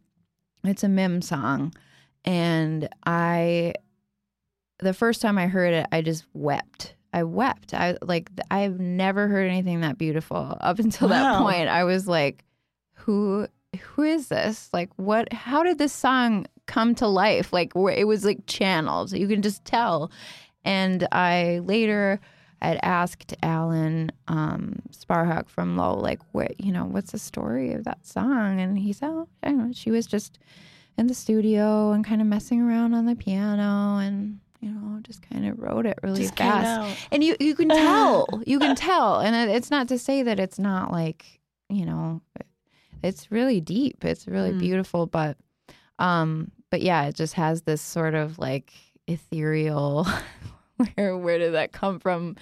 it's 0.65 0.85
a 0.85 0.89
Mim 0.89 1.23
song. 1.23 1.75
And 2.25 2.89
I, 3.05 3.75
the 4.79 4.95
first 4.95 5.23
time 5.23 5.39
I 5.39 5.47
heard 5.47 5.75
it, 5.75 5.87
I 5.91 6.03
just 6.03 6.25
wept. 6.33 6.95
I 7.13 7.23
wept. 7.25 7.73
I 7.73 7.97
like, 8.03 8.31
I've 8.51 8.79
never 8.79 9.27
heard 9.29 9.49
anything 9.49 9.81
that 9.81 9.99
beautiful 9.99 10.57
up 10.61 10.79
until 10.81 11.09
that 11.09 11.41
point. 11.43 11.69
I 11.69 11.85
was 11.85 12.07
like, 12.07 12.45
who 12.95 13.47
who 13.81 14.03
is 14.03 14.29
this? 14.29 14.69
Like, 14.73 14.91
what? 14.97 15.33
How 15.33 15.63
did 15.63 15.79
this 15.79 15.93
song 15.93 16.47
come 16.67 16.95
to 16.97 17.07
life? 17.07 17.53
Like, 17.53 17.73
where 17.75 17.93
it 17.95 18.07
was 18.07 18.25
like 18.25 18.47
channeled. 18.47 19.13
You 19.13 19.29
can 19.29 19.43
just 19.43 19.65
tell. 19.65 20.11
And 20.65 21.07
I 21.13 21.61
later 21.65 22.21
had 22.63 22.81
asked 22.83 23.35
Alan 23.43 24.11
um, 24.29 24.81
Sparhawk 24.91 25.49
from 25.49 25.77
Low, 25.77 25.95
like, 25.95 26.21
what, 26.33 26.59
you 26.59 26.73
know, 26.73 26.85
what's 26.85 27.13
the 27.13 27.19
story 27.19 27.73
of 27.75 27.85
that 27.85 28.05
song? 28.07 28.61
And 28.61 28.79
he 28.79 28.93
said, 28.93 29.11
oh, 29.11 29.29
I 29.43 29.49
don't 29.49 29.59
know. 29.59 29.73
She 29.73 29.91
was 29.91 30.07
just 30.07 30.39
in 30.97 31.07
the 31.07 31.15
studio 31.15 31.93
and 31.93 32.05
kind 32.05 32.21
of 32.23 32.27
messing 32.27 32.63
around 32.63 32.95
on 32.95 33.05
the 33.05 33.15
piano 33.15 33.99
and, 33.99 34.41
you 34.61 34.71
know, 34.71 34.99
just 35.03 35.21
kind 35.29 35.47
of 35.47 35.59
wrote 35.59 35.85
it 35.87 35.99
really 36.03 36.23
Just 36.23 36.37
fast. 36.39 36.99
And 37.13 37.23
you, 37.23 37.37
you 37.39 37.55
can 37.55 37.69
tell, 37.85 38.27
you 38.47 38.59
can 38.59 38.75
tell. 38.75 39.21
And 39.21 39.37
it- 39.37 39.55
it's 39.55 39.71
not 39.71 39.87
to 39.89 39.99
say 39.99 40.23
that 40.23 40.41
it's 40.41 40.59
not 40.59 40.91
like, 40.91 41.39
you 41.69 41.85
know, 41.85 42.23
it's 43.03 43.31
really 43.31 43.61
deep. 43.61 44.05
It's 44.05 44.27
really 44.27 44.53
Mm. 44.53 44.59
beautiful, 44.59 45.07
but 45.07 45.37
um 45.99 46.51
but 46.71 46.83
yeah, 46.83 47.07
it 47.07 47.15
just 47.15 47.35
has 47.35 47.63
this 47.63 47.81
sort 47.81 48.15
of 48.15 48.39
like 48.39 48.73
ethereal 49.07 50.07
where 50.97 51.17
where 51.17 51.39
did 51.39 51.55
that 51.55 51.73
come 51.73 51.99
from 52.01 52.37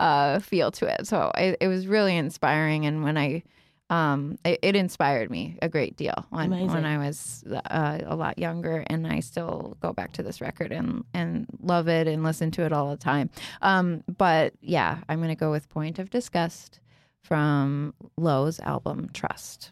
uh 0.00 0.38
feel 0.40 0.70
to 0.72 0.86
it. 0.86 1.06
So 1.06 1.30
it, 1.36 1.56
it 1.60 1.68
was 1.68 1.86
really 1.86 2.16
inspiring 2.16 2.86
and 2.86 3.02
when 3.04 3.16
I 3.16 3.42
um 3.90 4.36
it, 4.44 4.58
it 4.62 4.76
inspired 4.76 5.30
me 5.30 5.56
a 5.62 5.68
great 5.70 5.96
deal 5.96 6.26
when 6.28 6.46
Amazing. 6.52 6.68
when 6.68 6.84
I 6.84 6.98
was 6.98 7.42
uh, 7.70 7.98
a 8.04 8.14
lot 8.16 8.38
younger 8.38 8.84
and 8.88 9.06
I 9.06 9.20
still 9.20 9.78
go 9.80 9.94
back 9.94 10.12
to 10.14 10.22
this 10.22 10.42
record 10.42 10.72
and 10.72 11.04
and 11.14 11.46
love 11.62 11.88
it 11.88 12.06
and 12.06 12.22
listen 12.22 12.50
to 12.52 12.64
it 12.66 12.72
all 12.72 12.90
the 12.90 12.98
time. 12.98 13.30
Um 13.62 14.04
but 14.18 14.52
yeah, 14.60 14.98
I'm 15.08 15.18
going 15.20 15.30
to 15.30 15.34
go 15.34 15.50
with 15.50 15.70
Point 15.70 15.98
of 15.98 16.10
Disgust 16.10 16.80
from 17.22 17.94
Low's 18.18 18.60
album 18.60 19.08
Trust. 19.14 19.70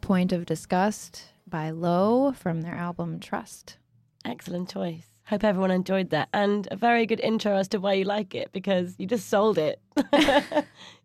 Point 0.00 0.32
of 0.32 0.46
Disgust 0.46 1.24
by 1.46 1.68
Low 1.68 2.32
from 2.32 2.62
their 2.62 2.74
album 2.74 3.20
Trust. 3.20 3.76
Excellent 4.24 4.70
choice. 4.70 5.06
Hope 5.26 5.44
everyone 5.44 5.70
enjoyed 5.70 6.08
that. 6.10 6.30
And 6.32 6.66
a 6.70 6.76
very 6.76 7.04
good 7.04 7.20
intro 7.20 7.56
as 7.56 7.68
to 7.68 7.78
why 7.78 7.92
you 7.92 8.04
like 8.04 8.34
it 8.34 8.50
because 8.52 8.94
you 8.98 9.06
just 9.06 9.28
sold 9.28 9.58
it. 9.58 9.80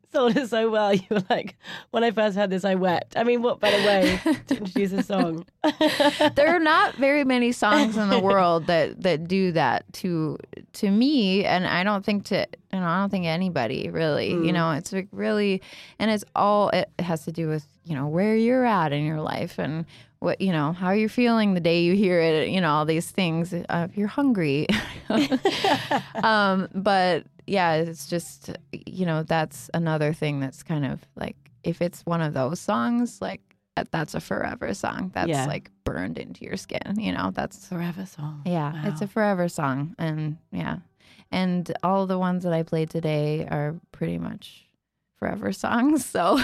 sold 0.14 0.36
it 0.36 0.50
so 0.50 0.70
well. 0.70 0.94
You 1.00 1.06
were 1.12 1.24
like, 1.30 1.56
when 1.92 2.04
I 2.04 2.12
first 2.12 2.36
heard 2.36 2.50
this, 2.50 2.66
I 2.66 2.76
wept. 2.76 3.16
I 3.16 3.24
mean, 3.24 3.42
what 3.42 3.60
better 3.60 3.78
way 3.86 4.20
to 4.48 4.58
introduce 4.58 4.92
a 4.92 5.04
song? 5.04 5.46
there 6.36 6.48
are 6.48 6.60
not 6.60 6.96
very 6.96 7.24
many 7.24 7.52
songs 7.52 7.96
in 7.96 8.10
the 8.10 8.20
world 8.20 8.68
that 8.68 9.02
that 9.04 9.28
do 9.28 9.52
that 9.52 9.92
to 9.94 10.38
to 10.74 10.90
me 10.90 11.44
and 11.46 11.68
i 11.68 11.84
don't 11.84 12.06
think 12.06 12.26
to 12.26 12.48
you 12.72 12.80
know 12.80 12.86
i 12.86 13.00
don't 13.00 13.10
think 13.10 13.26
anybody 13.26 13.90
really 13.90 14.30
you 14.30 14.38
mm. 14.38 14.54
know 14.54 14.72
it's 14.72 14.94
like 14.94 15.08
really 15.12 15.62
and 16.00 16.10
it's 16.10 16.24
all 16.36 16.70
it 16.70 16.90
has 17.00 17.26
to 17.26 17.32
do 17.32 17.48
with 17.48 17.68
you 17.84 17.96
know 17.96 18.08
where 18.08 18.36
you're 18.36 18.66
at 18.66 18.94
in 18.94 19.04
your 19.04 19.20
life 19.20 19.60
and 19.60 19.86
what 20.22 20.42
you 20.42 20.52
know 20.52 20.74
how 20.74 20.92
you're 20.92 21.08
feeling 21.10 21.54
the 21.54 21.60
day 21.62 21.82
you 21.82 21.94
hear 21.96 22.20
it 22.20 22.50
you 22.50 22.60
know 22.60 22.72
all 22.72 22.86
these 22.86 23.10
things 23.10 23.54
uh, 23.54 23.88
if 23.90 23.98
you're 23.98 24.08
hungry 24.08 24.68
um 26.24 26.68
but 26.74 27.26
yeah 27.48 27.74
it's 27.76 28.08
just 28.08 28.52
you 28.72 29.06
know 29.06 29.24
that's 29.24 29.70
another 29.74 30.14
thing 30.14 30.40
that's 30.40 30.64
kind 30.64 30.86
of 30.86 31.00
like 31.16 31.36
if 31.64 31.82
it's 31.82 32.02
one 32.06 32.22
of 32.22 32.34
those 32.34 32.60
songs 32.60 33.22
like 33.22 33.42
that- 33.76 33.92
that's 33.92 34.14
a 34.14 34.20
forever 34.20 34.74
song 34.74 35.12
that's 35.14 35.30
Yeah. 35.30 35.46
like 35.46 35.72
burned 35.84 36.18
into 36.18 36.44
your 36.46 36.58
skin 36.58 36.96
you 36.98 37.12
know 37.12 37.32
that's 37.34 37.68
Forever 37.68 38.06
song. 38.06 38.42
yeah 38.46 38.88
it's 38.88 39.02
a 39.02 39.08
forever 39.08 39.48
song 39.50 39.96
and 39.98 40.38
yeah 40.52 40.78
and 41.32 41.72
all 41.84 42.06
the 42.08 42.20
ones 42.20 42.44
that 42.44 42.54
i 42.54 42.64
played 42.64 42.90
today 42.90 43.48
are 43.50 43.76
pretty 43.92 44.18
much 44.18 44.66
forever 45.18 45.52
songs 45.66 46.06
so 46.06 46.40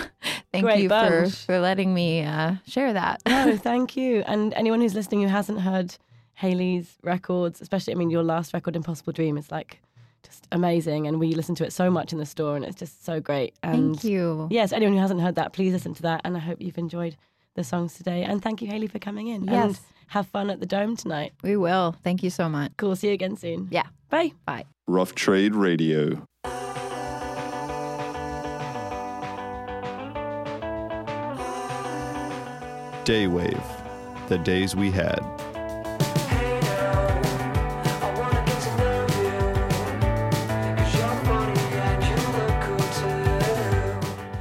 thank 0.56 0.66
Great 0.66 0.80
you 0.84 0.90
for 0.90 1.22
bunch. 1.24 1.46
for 1.46 1.60
letting 1.60 1.94
me 1.94 2.24
uh 2.24 2.56
share 2.68 2.94
that 2.94 3.22
No, 3.28 3.56
thank 3.70 3.96
you. 3.96 4.24
And 4.26 4.54
anyone 4.54 4.82
who's 4.82 4.96
listening 4.96 5.22
who 5.22 5.28
hasn't 5.28 5.62
heard 5.62 5.96
Haley's 6.36 6.98
records, 7.04 7.62
especially, 7.62 7.94
I 7.94 7.96
mean, 7.98 8.10
your 8.10 8.24
last 8.24 8.54
record, 8.54 8.76
Impossible 8.76 9.14
Dream, 9.14 9.38
is 9.38 9.52
like 9.52 9.82
just 10.24 10.48
amazing. 10.52 11.08
And 11.08 11.20
we 11.20 11.34
listen 11.34 11.56
to 11.56 11.66
it 11.66 11.72
so 11.72 11.90
much 11.90 12.12
in 12.12 12.20
the 12.20 12.26
store 12.26 12.56
and 12.58 12.66
it's 12.66 12.76
just 12.78 13.06
so 13.06 13.20
great. 13.22 13.54
And 13.64 13.96
thank 14.00 14.04
you 14.04 14.48
yes, 14.52 14.74
anyone 14.74 14.96
who 14.96 15.00
hasn't 15.02 15.22
heard 15.22 15.36
that, 15.36 15.54
please 15.54 15.72
listen 15.74 15.94
to 15.96 16.02
that. 16.04 16.22
And 16.26 16.36
I 16.36 16.40
hope 16.40 16.62
you've 16.62 16.78
enjoyed 16.78 17.16
the 17.56 17.64
songs 17.64 17.94
today. 17.94 18.24
And 18.24 18.42
thank 18.42 18.62
you, 18.62 18.68
Haley, 18.68 18.88
for 18.88 19.00
coming 19.00 19.28
in. 19.28 19.48
And 19.48 19.72
Yes. 19.72 19.82
have 20.08 20.28
fun 20.28 20.50
at 20.50 20.60
the 20.60 20.66
Dome 20.66 20.96
tonight. 20.98 21.32
we 21.42 21.56
will 21.56 21.96
thank 22.04 22.22
you 22.22 22.30
so 22.30 22.50
much 22.50 22.72
Cool. 22.78 22.96
See 22.96 23.08
you 23.08 23.14
again 23.14 23.38
soon. 23.38 23.70
yeah 23.72 23.88
Bye. 24.10 24.34
bye 24.46 24.66
Rough 24.88 25.16
Trade 25.16 25.56
Radio. 25.56 26.28
Day 33.06 33.28
Wave. 33.28 33.64
The 34.30 34.40
days 34.40 34.76
we 34.76 34.90
had. 34.90 35.20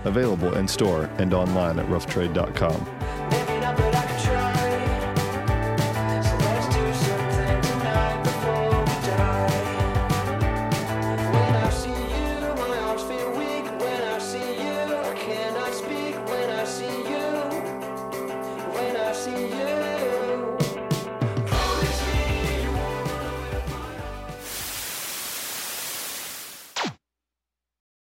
Available 0.07 0.55
in 0.55 0.67
store 0.67 1.11
and 1.19 1.35
online 1.35 1.79
at 1.79 1.87
roughtrade.com. 1.89 2.94